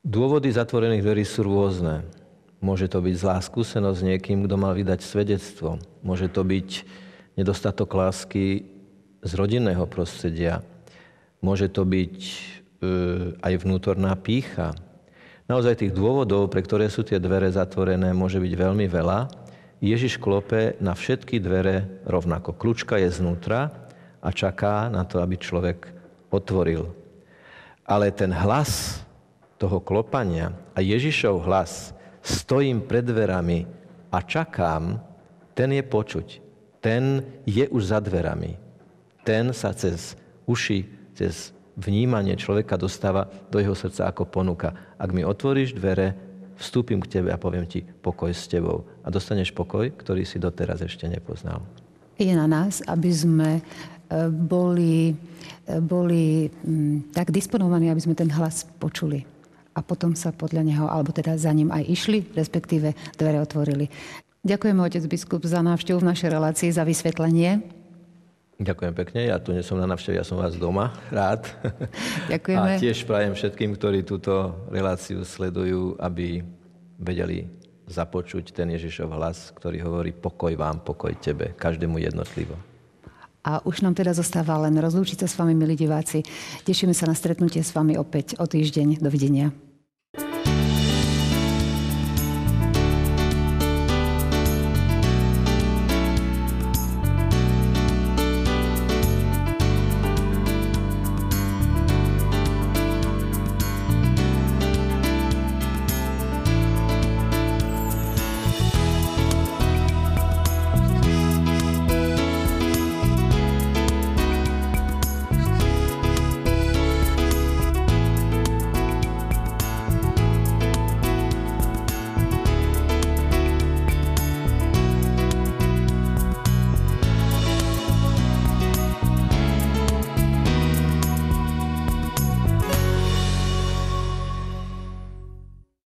Dôvody 0.02 0.50
zatvorených 0.50 1.04
dverí 1.04 1.22
sú 1.22 1.46
rôzne. 1.46 2.02
Môže 2.62 2.86
to 2.86 3.02
byť 3.02 3.14
zlá 3.18 3.42
skúsenosť 3.42 3.98
s 3.98 4.06
niekým, 4.06 4.46
kto 4.46 4.54
mal 4.54 4.70
vydať 4.78 5.02
svedectvo. 5.02 5.82
Môže 6.06 6.30
to 6.30 6.46
byť 6.46 6.86
nedostatok 7.34 7.90
lásky 7.90 8.70
z 9.18 9.30
rodinného 9.34 9.82
prostredia. 9.90 10.62
Môže 11.42 11.66
to 11.66 11.82
byť 11.82 12.16
e, 12.22 12.34
aj 13.42 13.66
vnútorná 13.66 14.14
pícha. 14.14 14.78
Naozaj 15.50 15.82
tých 15.82 15.92
dôvodov, 15.92 16.54
pre 16.54 16.62
ktoré 16.62 16.86
sú 16.86 17.02
tie 17.02 17.18
dvere 17.18 17.50
zatvorené, 17.50 18.14
môže 18.14 18.38
byť 18.38 18.54
veľmi 18.54 18.86
veľa. 18.86 19.26
Ježiš 19.82 20.22
klope 20.22 20.78
na 20.78 20.94
všetky 20.94 21.42
dvere 21.42 22.06
rovnako. 22.06 22.54
Kľúčka 22.54 22.94
je 23.02 23.10
znútra 23.10 23.74
a 24.22 24.30
čaká 24.30 24.86
na 24.86 25.02
to, 25.02 25.18
aby 25.18 25.34
človek 25.34 25.90
otvoril. 26.30 26.94
Ale 27.82 28.14
ten 28.14 28.30
hlas 28.30 29.02
toho 29.58 29.82
klopania 29.82 30.54
a 30.74 30.78
Ježišov 30.78 31.42
hlas 31.42 31.90
stojím 32.22 32.86
pred 32.86 33.04
dverami 33.04 33.66
a 34.14 34.18
čakám, 34.22 35.02
ten 35.52 35.70
je 35.74 35.82
počuť. 35.82 36.28
Ten 36.82 37.22
je 37.46 37.66
už 37.68 37.82
za 37.94 37.98
dverami 38.02 38.62
ten 39.22 39.54
sa 39.54 39.70
cez 39.72 40.18
uši, 40.46 40.86
cez 41.14 41.54
vnímanie 41.78 42.34
človeka 42.36 42.76
dostáva 42.76 43.30
do 43.48 43.62
jeho 43.62 43.72
srdca 43.72 44.10
ako 44.10 44.28
ponuka. 44.28 44.74
Ak 44.98 45.14
mi 45.14 45.24
otvoríš 45.24 45.72
dvere, 45.72 46.14
vstúpim 46.58 47.00
k 47.00 47.18
tebe 47.18 47.30
a 47.32 47.40
poviem 47.40 47.64
ti 47.64 47.82
pokoj 47.82 48.30
s 48.30 48.46
tebou. 48.50 48.84
A 49.02 49.08
dostaneš 49.08 49.54
pokoj, 49.54 49.88
ktorý 49.88 50.26
si 50.26 50.36
doteraz 50.42 50.84
ešte 50.84 51.08
nepoznal. 51.08 51.64
Je 52.20 52.30
na 52.36 52.46
nás, 52.46 52.84
aby 52.86 53.10
sme 53.10 53.50
e, 53.58 53.62
boli, 54.28 55.16
e, 55.64 55.74
boli 55.80 56.52
tak 57.16 57.32
disponovaní, 57.32 57.88
aby 57.88 58.04
sme 58.04 58.14
ten 58.14 58.28
hlas 58.30 58.68
počuli. 58.78 59.24
A 59.72 59.80
potom 59.80 60.12
sa 60.12 60.32
podľa 60.36 60.62
neho, 60.68 60.84
alebo 60.84 61.12
teda 61.12 61.40
za 61.40 61.48
ním 61.52 61.72
aj 61.72 61.88
išli, 61.88 62.28
respektíve 62.36 62.92
dvere 63.16 63.40
otvorili. 63.40 63.88
Ďakujeme, 64.42 64.82
otec 64.82 65.04
biskup, 65.06 65.46
za 65.46 65.62
návštevu 65.62 66.02
v 66.02 66.08
našej 66.12 66.28
relácii, 66.34 66.68
za 66.74 66.82
vysvetlenie. 66.82 67.62
Ďakujem 68.62 68.94
pekne. 68.94 69.20
Ja 69.26 69.38
tu 69.42 69.54
nie 69.54 69.62
som 69.62 69.78
na 69.78 69.86
navšteve, 69.86 70.18
ja 70.18 70.26
som 70.26 70.38
vás 70.38 70.54
doma. 70.54 70.94
Rád. 71.10 71.50
Ďakujeme. 72.32 72.74
A 72.74 72.78
tiež 72.78 73.06
prajem 73.06 73.34
všetkým, 73.34 73.74
ktorí 73.78 74.02
túto 74.06 74.54
reláciu 74.70 75.22
sledujú, 75.26 75.98
aby 75.98 76.42
vedeli 76.98 77.50
započuť 77.90 78.54
ten 78.54 78.70
Ježišov 78.70 79.10
hlas, 79.14 79.50
ktorý 79.54 79.82
hovorí 79.82 80.10
pokoj 80.14 80.54
vám, 80.54 80.82
pokoj 80.82 81.14
tebe, 81.18 81.54
každému 81.58 81.98
jednotlivo. 81.98 82.71
A 83.42 83.58
už 83.66 83.82
nám 83.82 83.98
teda 83.98 84.14
zostáva 84.14 84.54
len 84.62 84.78
rozlúčiť 84.78 85.26
sa 85.26 85.28
s 85.28 85.34
vami, 85.34 85.54
milí 85.56 85.74
diváci. 85.74 86.22
Tešíme 86.62 86.94
sa 86.94 87.10
na 87.10 87.14
stretnutie 87.18 87.62
s 87.66 87.74
vami 87.74 87.98
opäť 87.98 88.38
o 88.38 88.46
týždeň. 88.46 89.02
Dovidenia. 89.02 89.71